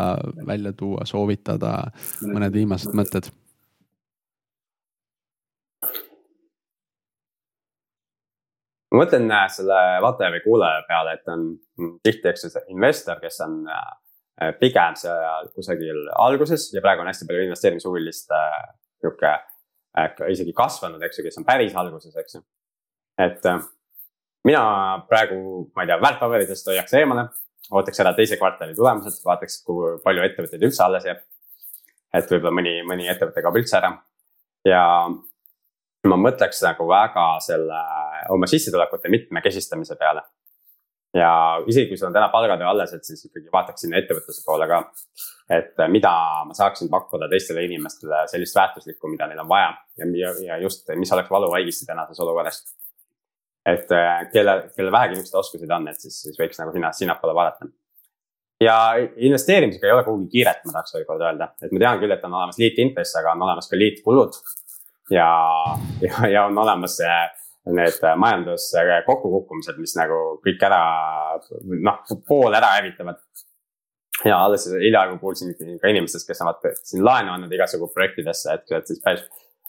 [0.48, 1.74] välja tuua, soovitada,
[2.24, 3.28] mõned viimased mõtted?
[8.92, 11.48] Ma mõtlen äh, selle vaataja või kuulaja peale, et on
[12.04, 17.10] tihti, eks ju, see investor, kes on äh, pigem seal kusagil alguses ja praegu on
[17.10, 18.60] hästi palju investeerimishuvilist äh,
[19.02, 19.34] nihuke
[20.30, 22.44] isegi kasvanud, eks ju, kes on päris alguses, eks ju.
[23.18, 23.44] et
[24.46, 24.62] mina
[25.08, 25.38] praegu,
[25.74, 27.24] ma ei tea, väärtpaberitest hoiaks eemale,
[27.72, 31.24] ootaks ära teise kvartali tulemused, vaataks, kui palju ettevõtteid üldse alles jääb.
[32.14, 33.90] et võib-olla mõni, mõni ettevõte kaob üldse ära
[34.68, 34.82] ja
[36.08, 37.80] ma mõtleks nagu väga selle
[38.34, 40.22] oma sissetulekute mitmekesistamise peale.
[41.14, 41.30] ja
[41.66, 44.82] isegi kui sul on täna palgatöö alles, et siis ikkagi vaataks sinna ettevõtluse poole ka.
[45.58, 46.12] et mida
[46.44, 51.12] ma saaksin pakkuda teistele inimestele sellist väärtuslikku, mida neil on vaja ja, ja just, mis
[51.12, 52.62] oleks valuvaigisti tänases olukorras.
[53.66, 57.34] et äh, kelle, kellel vähegi niisuguseid oskuseid on, et siis, siis võiks nagu sinna, sinnapoole
[57.34, 57.72] vaadata
[58.60, 58.76] ja
[59.16, 62.24] investeerimisega ei ole kuhugi kiiret, ma tahaks veel kord öelda, et ma tean küll, et
[62.26, 64.38] on olemas liitintress, aga on olemas ka liitkulud
[65.14, 65.28] ja,
[66.02, 66.98] ja, ja on olemas
[67.66, 70.80] need majanduse kokkukukkumised, mis nagu kõik ära,
[71.84, 71.98] noh,
[72.28, 73.20] pool ära hävitavad.
[74.24, 78.72] ja alles hiljaaegu kuulsin ka inimestest, kes on vaata siin laenu andnud igasugu projektidesse, et,
[78.72, 79.22] et siis päris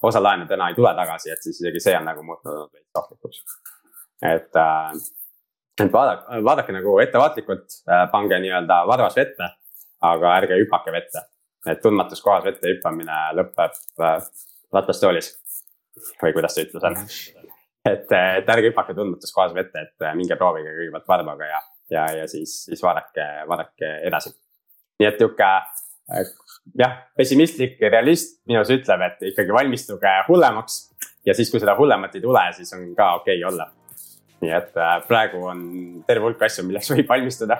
[0.03, 3.43] osa laene täna ei tule tagasi, et siis isegi see on nagu muutunud veits ohtlikuks.
[4.31, 4.91] et äh,,
[5.84, 9.51] et vaadake, vaadake nagu ettevaatlikult äh,, pange nii-öelda varvas vette,
[10.01, 11.26] aga ärge hüpake vette.
[11.68, 14.18] et tundmatus kohas vette hüppamine lõpeb äh,
[14.73, 15.34] ratastoolis
[16.23, 16.97] või kuidas see ütlus on.
[17.85, 21.61] Et, et ärge hüpake tundmatus kohas vette, et minge proovige kõigepealt varbaga ja,
[21.93, 24.34] ja, ja siis, siis vaadake, vaadake edasi.
[24.99, 25.51] nii et nihuke
[26.80, 30.80] jah, pessimistlik realist minus ütleb, et ikkagi valmistuge hullemaks
[31.27, 33.69] ja siis, kui seda hullemat ei tule, siis on ka okei okay olla.
[34.39, 35.64] nii et äh, praegu on
[36.07, 37.60] terve hulk asju, milleks võib valmistuda.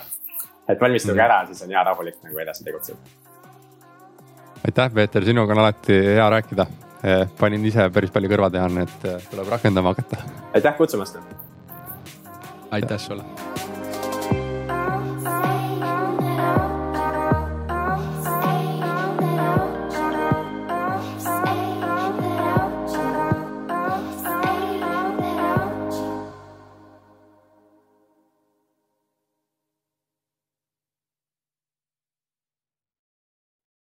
[0.70, 1.26] et valmistuge mm.
[1.26, 3.00] ära, siis on hea rahulik nagu edasi tegutseda.
[4.66, 6.89] aitäh, Peeter, sinuga on alati hea rääkida
[7.40, 10.24] panin ise päris palju kõrva teha, nii et eh, tuleb rakendama hakata.
[10.54, 11.20] aitäh kutsumast.
[12.72, 13.24] aitäh sulle